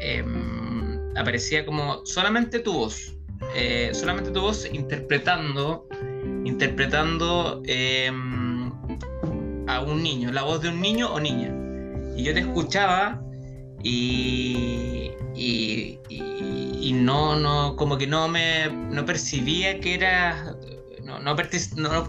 em, 0.00 1.16
aparecía 1.16 1.64
como 1.66 2.04
solamente 2.06 2.58
tu 2.60 2.72
voz, 2.72 3.14
eh, 3.60 3.90
solamente 3.92 4.30
tu 4.30 4.40
voz 4.40 4.68
interpretando, 4.72 5.88
interpretando 6.44 7.60
em, 7.66 8.70
a 9.66 9.80
un 9.80 10.00
niño, 10.02 10.30
la 10.30 10.42
voz 10.44 10.62
de 10.62 10.68
un 10.68 10.80
niño 10.80 11.12
o 11.12 11.18
niña. 11.18 11.52
Y 12.16 12.22
yo 12.22 12.32
te 12.34 12.40
escuchaba 12.40 13.20
y, 13.82 15.10
y, 15.34 15.98
y- 16.08 16.78
y 16.88 16.92
no, 16.92 17.36
no, 17.36 17.74
como 17.76 17.98
que 17.98 18.06
no 18.06 18.28
me 18.28 18.68
no 18.70 19.04
percibía 19.04 19.80
que 19.80 19.94
era, 19.94 20.54
no, 21.02 21.18
no, 21.18 21.34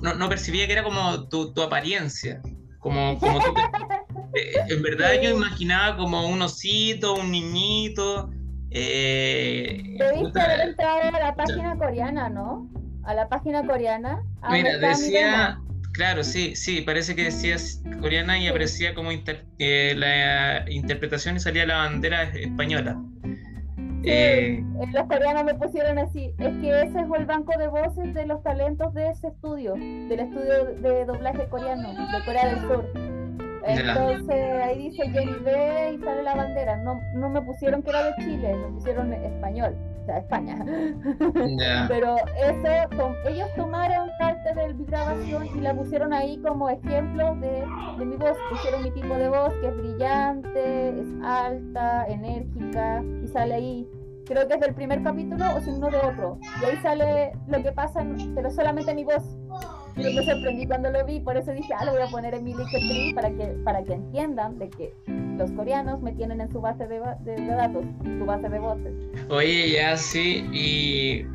no- 0.02 0.14
no- 0.16 0.30
percibía 0.30 0.68
que 0.68 0.74
era 0.74 0.84
como 0.84 1.28
tu, 1.30 1.52
tu 1.54 1.62
apariencia, 1.64 2.42
como, 2.80 3.20
como 3.20 3.40
tú 3.42 3.54
te- 3.54 3.62
eh, 4.40 4.62
en 4.70 4.82
verdad 4.84 5.14
yo 5.22 5.32
imaginaba 5.32 5.98
como 5.98 6.28
un 6.28 6.42
osito, 6.44 7.16
un 7.16 7.32
niñito. 7.32 8.30
Eh, 8.72 9.96
Debiste 9.98 10.40
haber 10.40 10.70
entrado 10.70 11.16
a 11.16 11.20
la 11.20 11.36
página 11.36 11.76
coreana, 11.78 12.30
¿no? 12.30 12.70
A 13.04 13.14
la 13.14 13.28
página 13.28 13.66
coreana. 13.66 14.22
Mira, 14.52 14.74
¿dónde 14.74 14.88
está 14.88 14.88
mi 14.88 15.04
decía, 15.04 15.60
claro, 15.94 16.24
sí, 16.24 16.56
sí, 16.56 16.82
parece 16.82 17.16
que 17.16 17.24
decías 17.26 17.82
coreana 18.02 18.38
y 18.40 18.48
aparecía 18.48 18.94
como 18.94 19.12
inter- 19.12 19.46
eh, 19.58 19.94
la 19.98 20.70
interpretación 20.70 21.36
y 21.38 21.40
salía 21.40 21.66
la 21.66 21.78
bandera 21.78 22.24
española. 22.24 22.98
Eh, 24.04 24.64
Eh, 24.64 24.64
Los 24.94 25.08
coreanos 25.08 25.44
me 25.44 25.56
pusieron 25.56 25.98
así. 26.00 26.34
Es 26.38 26.56
que 26.62 26.70
ese 26.84 27.00
es 27.02 27.08
el 27.18 27.26
banco 27.26 27.52
de 27.58 27.68
voces 27.68 28.14
de 28.14 28.26
los 28.28 28.42
talentos 28.44 28.94
de 28.94 29.10
ese 29.10 29.28
estudio, 29.28 29.74
del 29.74 30.20
estudio 30.20 30.66
de 30.76 31.06
doblaje 31.06 31.48
coreano, 31.50 31.90
de 31.90 32.26
Corea 32.26 32.48
del 32.48 32.62
Sur. 32.62 33.09
Entonces 33.66 34.64
ahí 34.64 34.90
dice 34.90 35.10
Jenny 35.10 35.34
B 35.44 35.94
y 35.96 36.04
sale 36.04 36.24
la 36.24 36.36
bandera. 36.36 36.78
No, 36.78 37.00
no 37.16 37.30
me 37.30 37.42
pusieron 37.42 37.82
que 37.84 37.90
era 37.90 38.04
de 38.04 38.16
Chile, 38.18 38.56
me 38.56 38.68
pusieron 38.74 39.14
español, 39.14 39.76
o 40.02 40.06
sea, 40.06 40.18
España. 40.20 40.66
Pero 41.88 42.16
eso, 42.18 42.90
tom- 42.98 43.16
ellos 43.28 43.48
tomaron 43.56 44.10
parte 44.18 44.54
de 44.54 44.74
mi 44.74 44.86
grabación 44.86 45.48
y 45.56 45.60
la 45.62 45.74
pusieron 45.74 46.14
ahí 46.14 46.38
como 46.42 46.70
ejemplo 46.70 47.36
de, 47.36 47.64
de 47.98 48.06
mi 48.06 48.16
voz. 48.16 48.38
Pusieron 48.50 48.84
mi 48.84 48.92
tipo 48.92 49.14
de 49.14 49.30
voz, 49.30 49.54
que 49.62 49.68
es 49.68 49.78
brillante, 49.78 50.90
es 51.02 51.08
alta, 51.24 52.06
enérgica, 52.08 53.04
y 53.24 53.28
sale 53.28 53.54
ahí. 53.56 53.88
Creo 54.26 54.48
que 54.48 54.54
es 54.54 54.60
del 54.60 54.76
primer 54.76 55.02
capítulo 55.04 55.44
o 55.56 55.60
si 55.60 55.72
no 55.72 55.90
de 55.90 55.98
otro. 55.98 56.38
Y 56.62 56.66
ahí 56.66 56.78
sale 56.84 57.32
lo 57.48 57.64
que 57.64 57.72
pasa, 57.72 58.06
pero 58.36 58.50
solamente 58.52 58.94
mi 58.94 59.04
voz. 59.04 59.24
Yo 59.98 60.14
me 60.14 60.24
sorprendí 60.24 60.66
cuando 60.66 60.90
lo 60.90 61.06
vi, 61.06 61.20
por 61.20 61.36
eso 61.38 61.52
dije, 61.52 61.74
ah, 61.74 61.84
lo 61.86 61.92
voy 61.94 62.02
a 62.02 62.08
poner 62.08 62.34
en 62.34 62.44
mi 62.44 62.54
Linktree 62.54 63.14
para 63.14 63.30
que, 63.30 63.46
para 63.64 63.84
que 63.84 63.94
entiendan 63.94 64.58
de 64.58 64.70
que 64.70 64.94
los 65.38 65.52
coreanos 65.52 66.02
me 66.02 66.12
tienen 66.14 66.42
en 66.42 66.52
su 66.52 66.62
base 66.62 66.88
de, 66.88 67.00
de- 67.22 67.36
de 67.42 67.48
datos, 67.48 67.84
su 68.04 68.26
base 68.26 68.50
de 68.50 68.60
voces. 68.60 68.94
Oye, 69.30 69.72
ya 69.72 69.96
sí, 69.98 70.46
y, 70.52 71.26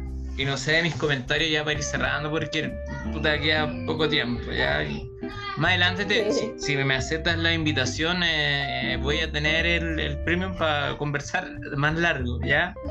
y 0.41 0.45
no 0.45 0.57
sé, 0.57 0.83
mis 0.83 0.95
comentarios 0.95 1.51
ya 1.51 1.63
para 1.65 1.77
ir 1.77 1.83
cerrando 1.83 2.31
porque 2.31 2.73
puta 3.13 3.39
queda 3.39 3.71
poco 3.87 4.09
tiempo. 4.09 4.51
Ya. 4.53 4.83
y 4.85 5.11
Más 5.57 5.71
adelante, 5.71 6.05
te- 6.05 6.31
si, 6.33 6.53
si 6.59 6.77
me 6.77 6.95
aceptas 6.95 7.39
la 7.39 7.53
invitación, 7.55 8.23
eh, 8.25 8.99
voy 9.03 9.21
a 9.21 9.31
tener 9.31 9.67
el, 9.67 9.99
el 10.01 10.19
premium 10.25 10.55
para 10.57 10.97
conversar 10.99 11.49
más 11.77 11.95
largo, 11.97 12.41
¿ya? 12.43 12.75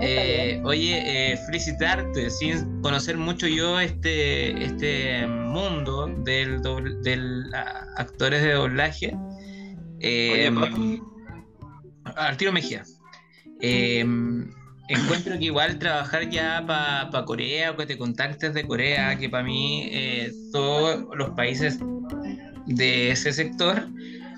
Eh, 0.00 0.60
oye, 0.64 1.32
eh, 1.32 1.36
felicitarte, 1.46 2.28
sin 2.30 2.82
conocer 2.82 3.16
mucho 3.16 3.46
yo 3.46 3.80
este, 3.80 4.62
este 4.64 5.26
mundo 5.26 6.06
del, 6.18 6.60
dobl- 6.60 7.00
del 7.02 7.50
actores 7.96 8.42
de 8.42 8.52
doblaje. 8.52 9.16
Eh, 10.00 10.50
Oye, 10.50 11.00
Pato. 12.04 12.14
al 12.16 12.36
tiro 12.36 12.52
Mejía. 12.52 12.84
Eh, 13.60 14.00
encuentro 14.88 15.38
que 15.38 15.44
igual 15.46 15.78
trabajar 15.78 16.28
ya 16.28 16.62
para 16.66 17.24
Corea 17.24 17.70
o 17.70 17.76
que 17.76 17.86
te 17.86 17.96
contactes 17.96 18.52
de 18.52 18.66
Corea, 18.66 19.16
que 19.18 19.30
para 19.30 19.44
mí 19.44 19.88
eh, 19.90 20.30
todos 20.52 21.06
los 21.16 21.30
países 21.30 21.78
de 22.66 23.10
ese 23.12 23.32
sector 23.32 23.88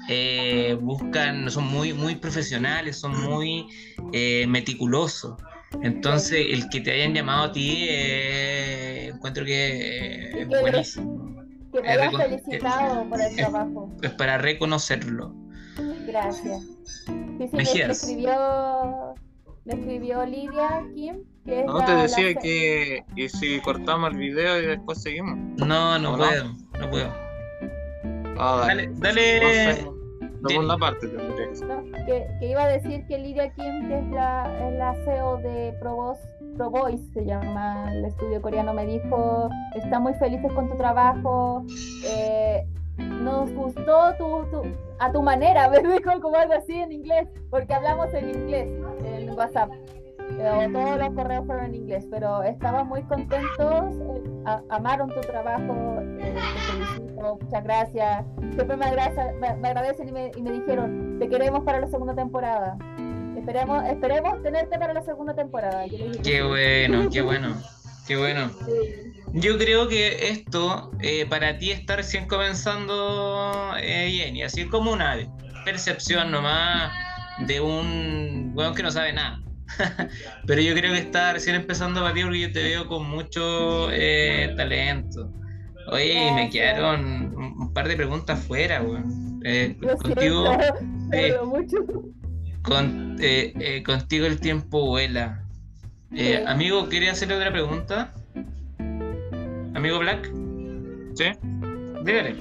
eh, 0.08 0.76
buscan, 0.80 1.50
son 1.50 1.64
muy, 1.64 1.92
muy 1.92 2.16
profesionales, 2.16 2.98
son 2.98 3.20
muy 3.22 3.66
eh, 4.12 4.46
meticulosos. 4.48 5.34
Entonces, 5.82 6.46
el 6.50 6.68
que 6.70 6.80
te 6.80 6.92
hayan 6.92 7.14
llamado 7.14 7.44
a 7.44 7.52
ti, 7.52 7.86
eh, 7.90 9.10
encuentro 9.14 9.44
que 9.44 9.52
eh, 9.68 10.42
es 10.42 10.48
que- 10.48 10.60
buenísimo. 10.60 11.28
Que 11.72 11.82
me 11.82 11.88
Eh, 11.88 11.90
hayas 11.92 12.12
recon- 12.14 12.22
felicitado 12.42 13.08
por 13.10 13.20
el 13.20 13.36
trabajo. 13.36 13.92
Es 14.02 14.10
para 14.12 14.38
reconocerlo. 14.38 15.34
Gracias. 16.06 16.62
Sí, 17.06 17.46
sí, 17.50 17.56
Mejías. 17.56 18.02
escribió, 18.02 19.14
le 19.66 19.74
escribió 19.74 20.24
Lidia 20.24 20.82
Kim, 20.94 21.16
que 21.44 21.64
No 21.64 21.78
la- 21.80 21.84
te 21.84 21.92
la 21.92 22.02
decía 22.02 22.28
ce- 22.28 22.36
que 22.40 23.04
y 23.16 23.28
si 23.28 23.60
cortamos 23.60 24.10
el 24.12 24.16
video 24.18 24.58
y 24.62 24.66
después 24.66 25.02
seguimos. 25.02 25.36
No, 25.58 25.98
no 25.98 26.14
¿O 26.14 26.16
no? 26.16 26.24
puedo, 26.24 26.44
no 26.80 26.90
puedo. 26.90 27.12
Ah, 28.38 28.64
Dale, 28.66 28.88
dale. 28.94 29.36
Entonces, 29.36 29.86
segunda 30.46 30.76
parte 30.78 31.08
tendría 31.08 31.48
que 31.48 31.56
ser. 31.56 31.68
no, 31.68 31.82
que, 32.06 32.26
que 32.38 32.46
iba 32.50 32.62
a 32.64 32.68
decir 32.68 33.04
que 33.06 33.18
Lidia 33.18 33.50
Kim, 33.50 33.88
que 33.88 33.98
es 33.98 34.06
la, 34.10 34.68
es 34.68 34.78
la 34.78 34.94
CEO 35.04 35.36
de 35.38 35.74
ProVoice, 35.80 36.22
ProVoice 36.56 37.04
se 37.12 37.24
llama 37.24 37.92
el 37.92 38.04
estudio 38.04 38.40
coreano, 38.42 38.72
me 38.74 38.86
dijo, 38.86 39.48
está 39.74 39.98
muy 40.00 40.14
felices 40.14 40.52
con 40.52 40.68
tu 40.68 40.76
trabajo, 40.76 41.64
eh, 42.06 42.64
nos 42.98 43.52
gustó 43.52 44.14
tu, 44.18 44.44
tu- 44.50 44.66
a 44.98 45.12
tu 45.12 45.22
manera, 45.22 45.68
me 45.70 45.78
dijo 45.80 46.20
como 46.20 46.36
algo 46.36 46.54
así 46.54 46.72
en 46.74 46.92
inglés, 46.92 47.28
porque 47.50 47.72
hablamos 47.74 48.12
en 48.14 48.30
inglés 48.30 48.68
en 49.04 49.30
WhatsApp. 49.30 49.70
Eh, 50.30 50.68
todos 50.72 50.98
los 50.98 51.10
correos 51.14 51.46
fueron 51.46 51.64
en 51.66 51.74
inglés, 51.74 52.06
pero 52.10 52.42
estaban 52.42 52.86
muy 52.86 53.02
contentos, 53.04 53.48
eh, 53.58 54.22
a- 54.46 54.62
amaron 54.70 55.08
tu 55.10 55.20
trabajo, 55.20 56.00
eh, 56.20 56.34
te 56.34 56.60
felicito, 56.72 57.38
muchas 57.42 57.64
gracias. 57.64 58.24
Siempre 58.54 58.76
me, 58.76 58.84
agraza- 58.86 59.32
me- 59.40 59.56
me 59.56 59.68
agradecen 59.68 60.08
y 60.08 60.12
me, 60.12 60.30
y 60.36 60.42
me 60.42 60.52
dijeron, 60.52 61.16
te 61.18 61.28
queremos 61.28 61.64
para 61.64 61.80
la 61.80 61.88
segunda 61.88 62.14
temporada. 62.14 62.76
Esperemos, 63.36 63.84
esperemos 63.88 64.42
tenerte 64.42 64.78
para 64.78 64.92
la 64.92 65.02
segunda 65.02 65.34
temporada. 65.34 65.86
Yo 65.86 65.98
les 65.98 66.12
dije, 66.12 66.22
Qué 66.22 66.42
bueno, 66.42 67.08
qué 67.10 67.22
bueno, 67.22 67.54
qué 68.06 68.16
bueno. 68.16 68.48
sí. 68.66 68.72
Yo 69.34 69.58
creo 69.58 69.88
que 69.88 70.30
esto 70.30 70.90
eh, 71.00 71.26
para 71.28 71.58
ti 71.58 71.70
está 71.70 71.96
recién 71.96 72.26
comenzando, 72.28 73.72
eh, 73.80 74.10
Jenny, 74.10 74.42
así 74.42 74.66
como 74.66 74.92
una 74.92 75.16
percepción 75.64 76.30
nomás 76.30 76.90
de 77.46 77.60
un 77.60 78.52
weón 78.54 78.74
que 78.74 78.82
no 78.82 78.90
sabe 78.90 79.12
nada. 79.12 79.40
Pero 80.46 80.60
yo 80.60 80.74
creo 80.74 80.92
que 80.92 80.98
está 81.00 81.32
recién 81.32 81.56
empezando 81.56 82.00
para 82.00 82.14
ti 82.14 82.22
porque 82.22 82.40
yo 82.40 82.52
te 82.52 82.62
veo 82.62 82.86
con 82.88 83.08
mucho 83.08 83.90
eh, 83.92 84.52
talento. 84.56 85.30
Oye, 85.90 86.28
y 86.28 86.32
me 86.32 86.50
quedaron 86.50 87.34
un, 87.34 87.72
par 87.72 87.88
de 87.88 87.96
preguntas 87.96 88.38
fuera, 88.44 88.82
weón. 88.82 89.40
Eh, 89.44 89.76
contigo, 90.02 90.44
siento, 91.10 91.12
eh, 91.12 91.36
con- 92.62 93.16
eh, 93.20 93.52
eh, 93.58 93.82
contigo 93.82 94.26
el 94.26 94.38
tiempo 94.40 94.84
vuela. 94.86 95.44
Eh. 96.14 96.44
Amigo, 96.46 96.88
¿quería 96.88 97.12
hacerle 97.12 97.36
otra 97.36 97.50
pregunta? 97.52 98.12
Amigo 99.74 99.98
Black, 100.00 100.30
¿Sí? 101.14 101.26
dígale. 102.04 102.36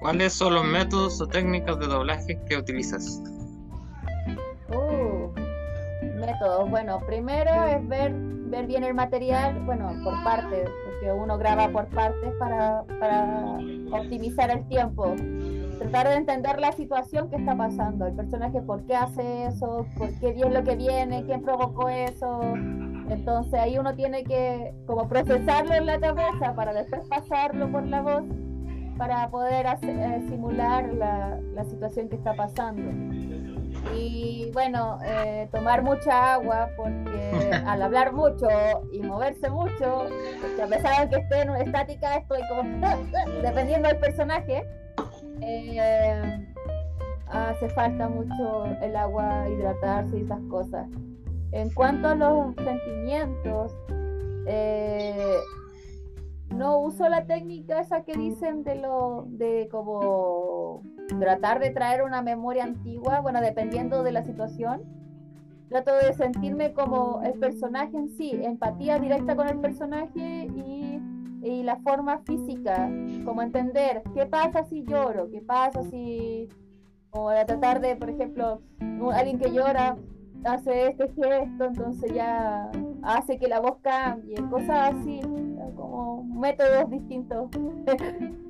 ¿Cuáles 0.00 0.32
son 0.32 0.54
los 0.54 0.64
métodos 0.64 1.20
o 1.20 1.26
técnicas 1.26 1.78
de 1.78 1.86
doblaje 1.86 2.38
que 2.48 2.56
utilizas? 2.56 3.22
Métodos. 6.26 6.68
Bueno, 6.68 6.98
primero 7.06 7.50
es 7.66 7.86
ver, 7.86 8.12
ver 8.12 8.66
bien 8.66 8.82
el 8.82 8.94
material, 8.94 9.62
bueno, 9.64 9.92
por 10.02 10.24
partes, 10.24 10.68
porque 10.84 11.12
uno 11.12 11.38
graba 11.38 11.68
por 11.68 11.86
partes 11.86 12.34
para, 12.40 12.82
para 12.98 13.58
optimizar 13.92 14.50
el 14.50 14.66
tiempo. 14.66 15.14
Tratar 15.78 16.08
de 16.08 16.14
entender 16.16 16.58
la 16.58 16.72
situación 16.72 17.30
que 17.30 17.36
está 17.36 17.56
pasando, 17.56 18.06
el 18.06 18.14
personaje 18.14 18.60
por 18.60 18.84
qué 18.86 18.96
hace 18.96 19.44
eso, 19.44 19.86
por 19.96 20.12
qué 20.18 20.32
viene 20.32 20.50
lo 20.50 20.64
que 20.64 20.74
viene, 20.74 21.24
quién 21.24 21.42
provocó 21.42 21.88
eso. 21.88 22.40
Entonces 23.08 23.54
ahí 23.54 23.78
uno 23.78 23.94
tiene 23.94 24.24
que 24.24 24.74
como 24.86 25.08
procesarlo 25.08 25.74
en 25.74 25.86
la 25.86 26.00
cabeza 26.00 26.54
para 26.56 26.72
después 26.72 27.06
pasarlo 27.08 27.70
por 27.70 27.86
la 27.86 28.02
voz 28.02 28.24
para 28.98 29.30
poder 29.30 29.66
eh, 29.82 30.24
simular 30.28 30.92
la, 30.94 31.38
la 31.54 31.64
situación 31.64 32.08
que 32.08 32.16
está 32.16 32.34
pasando. 32.34 32.90
Y 33.94 34.50
bueno, 34.52 34.98
eh, 35.04 35.48
tomar 35.52 35.82
mucha 35.82 36.34
agua 36.34 36.70
porque 36.76 37.50
al 37.66 37.82
hablar 37.82 38.12
mucho 38.12 38.48
y 38.92 39.00
moverse 39.00 39.50
mucho, 39.50 40.06
porque 40.40 40.62
a 40.62 40.66
pesar 40.66 41.08
de 41.08 41.16
que 41.16 41.22
esté 41.22 41.42
en 41.42 41.56
estática, 41.56 42.16
estoy 42.16 42.40
como 42.48 42.62
dependiendo 43.42 43.88
del 43.88 43.98
personaje, 43.98 44.64
eh, 45.40 46.46
hace 47.28 47.68
falta 47.70 48.08
mucho 48.08 48.64
el 48.82 48.96
agua, 48.96 49.48
hidratarse 49.48 50.18
y 50.18 50.22
esas 50.22 50.40
cosas. 50.50 50.88
En 51.52 51.70
cuanto 51.70 52.08
a 52.08 52.14
los 52.14 52.54
sentimientos, 52.56 53.74
eh, 54.46 55.38
no 56.54 56.78
uso 56.78 57.08
la 57.08 57.26
técnica 57.26 57.80
esa 57.80 58.02
que 58.04 58.14
dicen 58.14 58.62
de 58.62 58.76
lo 58.76 59.24
de 59.28 59.68
como 59.70 60.82
tratar 61.18 61.60
de 61.60 61.70
traer 61.70 62.02
una 62.02 62.22
memoria 62.22 62.64
antigua, 62.64 63.20
bueno, 63.20 63.40
dependiendo 63.40 64.02
de 64.02 64.12
la 64.12 64.24
situación. 64.24 64.82
Trato 65.68 65.92
de 65.94 66.12
sentirme 66.12 66.72
como 66.72 67.22
el 67.24 67.38
personaje 67.40 67.96
en 67.96 68.08
sí, 68.10 68.30
empatía 68.42 68.98
directa 69.00 69.34
con 69.34 69.48
el 69.48 69.58
personaje 69.58 70.48
y, 70.54 71.00
y 71.42 71.62
la 71.64 71.76
forma 71.78 72.18
física, 72.18 72.88
como 73.24 73.42
entender 73.42 74.02
qué 74.14 74.26
pasa 74.26 74.62
si 74.64 74.84
lloro, 74.84 75.28
qué 75.28 75.40
pasa 75.42 75.82
si, 75.84 76.48
o 77.10 77.30
tratar 77.46 77.80
de, 77.80 77.96
por 77.96 78.10
ejemplo, 78.10 78.62
alguien 79.12 79.38
que 79.38 79.52
llora 79.52 79.96
hace 80.44 80.90
este 80.90 81.08
gesto, 81.08 81.64
entonces 81.64 82.14
ya 82.14 82.70
hace 83.02 83.38
que 83.38 83.48
la 83.48 83.60
voz 83.60 83.78
cambie, 83.82 84.36
cosas 84.48 84.94
así, 84.94 85.20
como 85.74 86.22
métodos 86.24 86.90
distintos. 86.90 87.48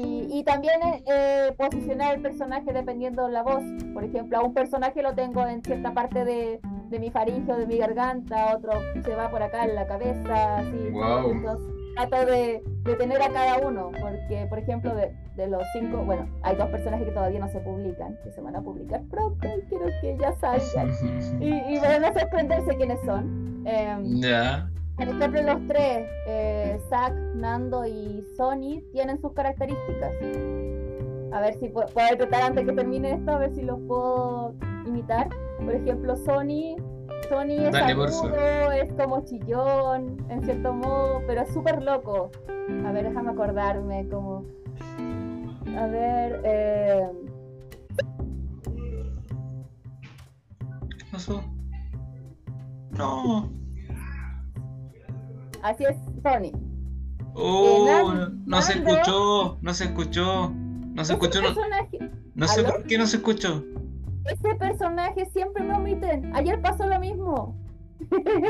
y, 0.00 0.38
y 0.38 0.44
también 0.44 0.80
eh, 1.06 1.52
posicionar 1.56 2.16
el 2.16 2.22
personaje 2.22 2.72
dependiendo 2.72 3.26
de 3.26 3.32
la 3.32 3.42
voz. 3.42 3.62
Por 3.94 4.04
ejemplo, 4.04 4.38
a 4.38 4.42
un 4.42 4.54
personaje 4.54 5.02
lo 5.02 5.14
tengo 5.14 5.46
en 5.46 5.62
cierta 5.62 5.92
parte 5.92 6.24
de, 6.24 6.60
de 6.88 6.98
mi 6.98 7.10
faringe 7.10 7.52
o 7.52 7.56
de 7.56 7.66
mi 7.66 7.78
garganta, 7.78 8.56
otro 8.56 8.72
se 9.04 9.14
va 9.14 9.30
por 9.30 9.42
acá 9.42 9.64
en 9.64 9.74
la 9.74 9.86
cabeza, 9.86 10.58
así. 10.58 10.90
Wow. 10.92 11.30
Entonces, 11.30 11.66
trato 11.96 12.26
de, 12.26 12.62
de 12.84 12.94
tener 12.94 13.20
a 13.20 13.28
cada 13.30 13.58
uno, 13.66 13.90
porque, 14.00 14.46
por 14.48 14.58
ejemplo, 14.58 14.94
de, 14.94 15.12
de 15.36 15.48
los 15.48 15.62
cinco, 15.72 15.98
bueno, 16.04 16.28
hay 16.42 16.56
dos 16.56 16.68
personajes 16.70 17.06
que 17.06 17.12
todavía 17.12 17.40
no 17.40 17.48
se 17.48 17.60
publican, 17.60 18.16
que 18.22 18.30
se 18.32 18.40
van 18.40 18.56
a 18.56 18.60
publicar 18.62 19.02
pronto 19.10 19.48
y 19.48 19.60
quiero 19.68 19.86
que 20.00 20.16
ya 20.18 20.32
salgan. 20.32 20.90
Y, 21.40 21.74
y 21.74 21.78
van 21.78 22.04
a 22.04 22.12
sorprenderse 22.12 22.76
quiénes 22.76 23.00
son. 23.04 23.62
Em, 23.66 24.20
Ya. 24.20 24.68
Por 24.96 25.08
ejemplo, 25.08 25.42
los 25.42 25.66
tres, 25.66 26.08
eh, 26.26 26.80
Zack, 26.88 27.14
Nando 27.34 27.86
y 27.86 28.22
Sony, 28.36 28.82
tienen 28.92 29.20
sus 29.20 29.32
características. 29.32 30.12
A 31.32 31.40
ver 31.40 31.54
si 31.54 31.68
puedo, 31.68 31.86
puedo 31.88 32.16
tratar 32.16 32.42
antes 32.42 32.66
que 32.66 32.72
termine 32.72 33.12
esto, 33.12 33.32
a 33.32 33.38
ver 33.38 33.54
si 33.54 33.62
los 33.62 33.78
puedo 33.86 34.54
imitar. 34.86 35.28
Por 35.58 35.74
ejemplo, 35.74 36.16
Sony, 36.16 36.76
Sony 37.28 37.66
es 37.66 37.72
Dale, 37.72 37.92
agudo, 37.92 38.72
es 38.72 38.92
como 38.94 39.24
chillón, 39.24 40.16
en 40.28 40.42
cierto 40.44 40.72
modo, 40.72 41.22
pero 41.26 41.42
es 41.42 41.52
súper 41.52 41.82
loco. 41.82 42.30
A 42.84 42.92
ver, 42.92 43.08
déjame 43.08 43.30
acordarme 43.30 44.08
como... 44.08 44.44
A 45.78 45.86
ver, 45.86 46.40
eh, 46.44 47.08
¿Qué 50.98 51.04
pasó? 51.12 51.42
No. 52.90 53.59
Así 55.62 55.84
es 55.84 55.96
Sony. 56.22 56.52
Oh, 57.34 57.86
Nan- 58.12 58.42
no 58.46 58.60
se 58.62 58.72
escuchó, 58.74 59.58
no 59.60 59.72
se 59.74 59.84
escuchó, 59.84 60.50
no 60.50 61.04
se 61.04 61.12
escuchó, 61.12 61.40
no, 62.34 62.46
sé 62.48 62.64
por 62.64 62.82
qué 62.84 62.98
no 62.98 63.06
se 63.06 63.16
escuchó. 63.18 63.64
ese 64.26 64.54
personaje 64.56 65.26
siempre 65.32 65.62
me 65.64 65.74
omiten. 65.74 66.34
Ayer 66.34 66.60
pasó 66.60 66.86
lo 66.86 66.98
mismo. 66.98 67.56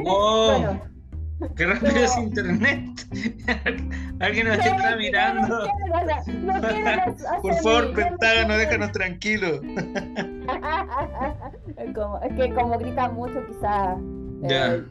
Wow, 0.04 0.46
Bueno, 0.60 0.80
qué 1.56 1.66
rápido 1.66 1.96
es 1.96 2.16
internet. 2.16 2.84
Alguien 4.20 4.48
nos 4.48 4.58
está 4.58 4.96
mirando. 4.96 5.48
No 6.42 6.58
no 6.58 6.60
Por 7.42 7.54
favor, 7.56 7.92
Pentágono, 7.94 8.56
déjanos 8.56 8.92
tranquilos. 8.92 9.60
Es 11.76 11.94
como- 11.94 12.18
es 12.20 12.32
que 12.34 12.54
como 12.54 12.78
grita 12.78 13.08
mucho, 13.10 13.34
quizás. 13.46 13.96
Ya. 14.42 14.74
eh, 14.74 14.84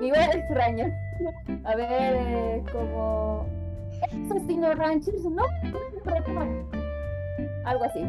mi 0.00 0.10
voz 0.10 0.18
es 0.18 0.36
extraña. 0.36 0.92
A 1.64 1.76
ver, 1.76 1.88
eh, 1.90 2.62
como. 2.72 3.46
Asesino 4.30 4.74
Ranchers, 4.74 5.24
¿no? 5.24 5.44
Algo 7.64 7.84
así. 7.84 8.00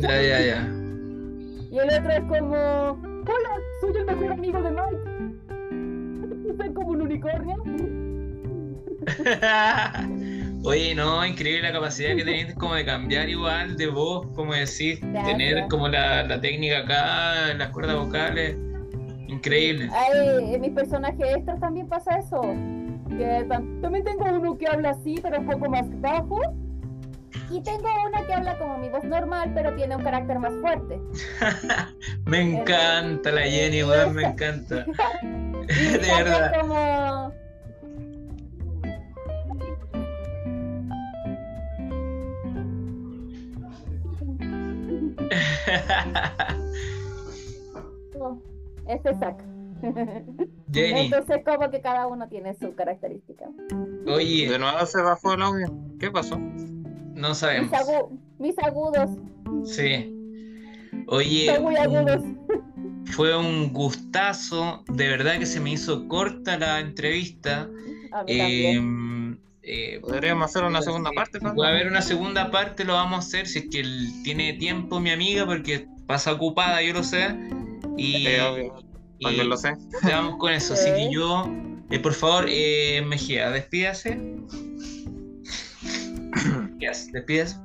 Ya, 0.00 0.22
ya, 0.22 0.40
ya. 0.40 0.68
Y 1.70 1.78
el 1.78 1.88
otro 1.88 2.10
es 2.10 2.20
como. 2.20 2.56
Hola, 3.28 3.60
soy 3.80 3.96
el 3.96 4.06
mejor 4.06 4.32
amigo 4.32 4.62
de 4.62 4.70
Mike. 4.70 6.56
Soy 6.56 6.72
como 6.72 6.88
un 6.88 7.02
unicornio. 7.02 7.56
Oye, 10.64 10.94
no, 10.94 11.24
increíble 11.24 11.62
la 11.62 11.72
capacidad 11.72 12.16
que 12.16 12.24
tenés 12.24 12.54
como 12.54 12.74
de 12.74 12.84
cambiar 12.84 13.28
igual 13.28 13.76
de 13.76 13.86
voz, 13.86 14.26
como 14.34 14.54
decir, 14.54 15.00
tener 15.00 15.68
como 15.68 15.88
la, 15.88 16.24
la 16.24 16.40
técnica 16.40 16.78
acá, 16.78 17.54
las 17.54 17.68
cuerdas 17.70 17.96
vocales. 17.96 18.56
Increíble. 19.28 19.88
Ay, 19.92 20.54
en 20.54 20.60
mis 20.60 20.72
personajes 20.72 21.36
extras 21.36 21.60
también 21.60 21.86
pasa 21.86 22.18
eso. 22.18 22.40
Que 23.10 23.46
también 23.80 24.04
tengo 24.04 24.24
uno 24.24 24.58
que 24.58 24.66
habla 24.66 24.90
así, 24.90 25.18
pero 25.22 25.38
un 25.40 25.46
poco 25.46 25.70
más 25.70 25.86
bajo. 26.00 26.40
Y 27.50 27.60
tengo 27.62 27.88
una 28.06 28.26
que 28.26 28.34
habla 28.34 28.58
como 28.58 28.78
mi 28.78 28.88
voz 28.88 29.04
normal, 29.04 29.52
pero 29.54 29.74
tiene 29.74 29.96
un 29.96 30.02
carácter 30.02 30.38
más 30.38 30.52
fuerte. 30.60 31.00
Me 32.26 32.40
encanta 32.40 33.30
la 33.30 33.42
Jenny, 33.42 33.84
weón, 33.84 34.14
me 34.14 34.24
encanta. 34.24 34.84
De 35.22 35.98
verdad. 35.98 36.60
como... 36.60 37.32
Ese 48.88 49.14
saca. 49.20 49.44
Jenny, 50.72 51.00
Entonces 51.06 51.38
como 51.44 51.70
que 51.70 51.80
cada 51.80 52.06
uno 52.08 52.28
tiene 52.28 52.54
su 52.58 52.74
característica. 52.74 53.44
oye, 54.06 54.48
De 54.50 54.58
nuevo 54.58 54.84
se 54.86 55.00
bajó 55.00 55.34
el 55.34 55.42
audio. 55.42 55.66
¿Qué 56.00 56.10
pasó? 56.10 56.36
no 56.38 57.28
Mis, 57.30 57.38
sabemos. 57.38 57.72
agu- 57.72 58.18
mis 58.38 58.58
agudos 58.60 59.10
Sí. 59.64 60.14
Oye, 61.08 61.52
son 61.54 61.64
muy 61.64 61.76
agudos. 61.76 62.22
fue 63.06 63.36
un 63.36 63.72
gustazo. 63.72 64.84
De 64.88 65.08
verdad 65.08 65.38
que 65.38 65.46
se 65.46 65.60
me 65.60 65.70
hizo 65.72 66.06
corta 66.08 66.58
la 66.58 66.80
entrevista. 66.80 67.68
A 68.12 68.24
mí 68.24 68.38
también. 68.38 69.40
Eh, 69.62 69.94
eh, 69.96 70.00
Podríamos 70.00 70.46
hacer 70.50 70.64
una 70.64 70.80
segunda 70.82 71.10
parte, 71.14 71.38
¿no? 71.40 71.54
Va 71.54 71.66
a 71.66 71.70
haber 71.70 71.88
una 71.88 72.00
segunda 72.02 72.50
parte, 72.50 72.84
lo 72.84 72.94
vamos 72.94 73.16
a 73.16 73.18
hacer 73.18 73.46
si 73.46 73.58
es 73.60 73.68
que 73.70 73.80
él 73.80 74.08
tiene 74.24 74.54
tiempo, 74.54 74.98
mi 75.00 75.10
amiga, 75.10 75.44
porque 75.44 75.86
pasa 76.06 76.32
ocupada, 76.32 76.82
yo 76.82 76.94
lo 76.94 77.02
sé. 77.02 77.28
Y, 77.98 78.12
Sí, 78.26 78.38
obvio. 78.40 78.74
y 79.18 79.24
También 79.24 79.48
lo 79.50 79.56
sé. 79.56 79.74
quedamos 80.02 80.36
con 80.38 80.52
eso. 80.52 80.74
Así 80.74 80.90
que 80.90 81.10
yo, 81.12 81.46
eh, 81.90 81.98
por 81.98 82.14
favor, 82.14 82.46
eh, 82.48 83.02
Mejía, 83.06 83.50
despídase. 83.50 84.18
Yes, 86.78 87.10
despídase. 87.12 87.56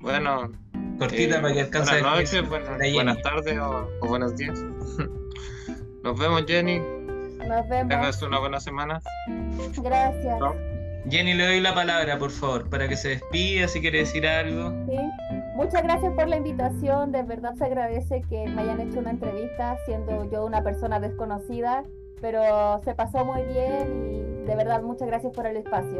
Bueno, 0.00 0.52
Cortita 0.98 1.38
eh, 1.38 1.40
para 1.40 1.54
que 1.54 1.60
alcance 1.62 1.92
buenas 2.02 2.14
noches, 2.18 2.48
buenas, 2.48 2.92
buenas 2.92 3.22
tardes 3.22 3.58
o, 3.58 3.88
o 4.00 4.06
buenos 4.06 4.36
días. 4.36 4.58
Nos 6.04 6.18
vemos, 6.18 6.44
Jenny. 6.46 6.78
Nos 6.78 7.68
vemos. 7.68 7.88
Tengas 7.88 8.22
una 8.22 8.38
buena 8.38 8.60
semana. 8.60 9.00
Gracias. 9.82 10.38
Jenny, 11.10 11.34
le 11.34 11.46
doy 11.46 11.60
la 11.60 11.74
palabra, 11.74 12.18
por 12.18 12.30
favor, 12.30 12.68
para 12.68 12.86
que 12.88 12.96
se 12.96 13.08
despida, 13.10 13.66
si 13.68 13.80
quiere 13.80 14.00
decir 14.00 14.26
algo. 14.26 14.70
Sí. 14.86 14.96
Muchas 15.58 15.82
gracias 15.82 16.12
por 16.12 16.28
la 16.28 16.36
invitación. 16.36 17.10
De 17.10 17.24
verdad 17.24 17.52
se 17.56 17.64
agradece 17.64 18.22
que 18.30 18.46
me 18.46 18.62
hayan 18.62 18.80
hecho 18.80 19.00
una 19.00 19.10
entrevista 19.10 19.76
siendo 19.86 20.30
yo 20.30 20.46
una 20.46 20.62
persona 20.62 21.00
desconocida, 21.00 21.82
pero 22.20 22.80
se 22.84 22.94
pasó 22.94 23.24
muy 23.24 23.42
bien 23.42 24.12
y 24.12 24.46
de 24.46 24.54
verdad 24.54 24.82
muchas 24.82 25.08
gracias 25.08 25.32
por 25.32 25.48
el 25.48 25.56
espacio. 25.56 25.98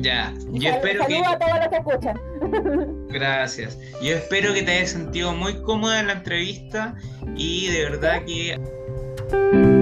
Ya, 0.00 0.32
Y 0.50 0.60
yo 0.60 0.70
espero 0.70 1.06
que... 1.06 1.18
a 1.18 1.38
todos 1.38 1.58
los 1.58 1.68
que 1.68 1.76
escuchan. 1.76 3.06
Gracias. 3.08 3.78
Yo 4.02 4.16
espero 4.16 4.54
que 4.54 4.62
te 4.62 4.72
hayas 4.72 4.90
sentido 4.90 5.34
muy 5.34 5.60
cómoda 5.60 6.00
en 6.00 6.06
la 6.06 6.14
entrevista 6.14 6.94
y 7.36 7.68
de 7.68 7.82
verdad 7.84 8.24
que 8.24 9.75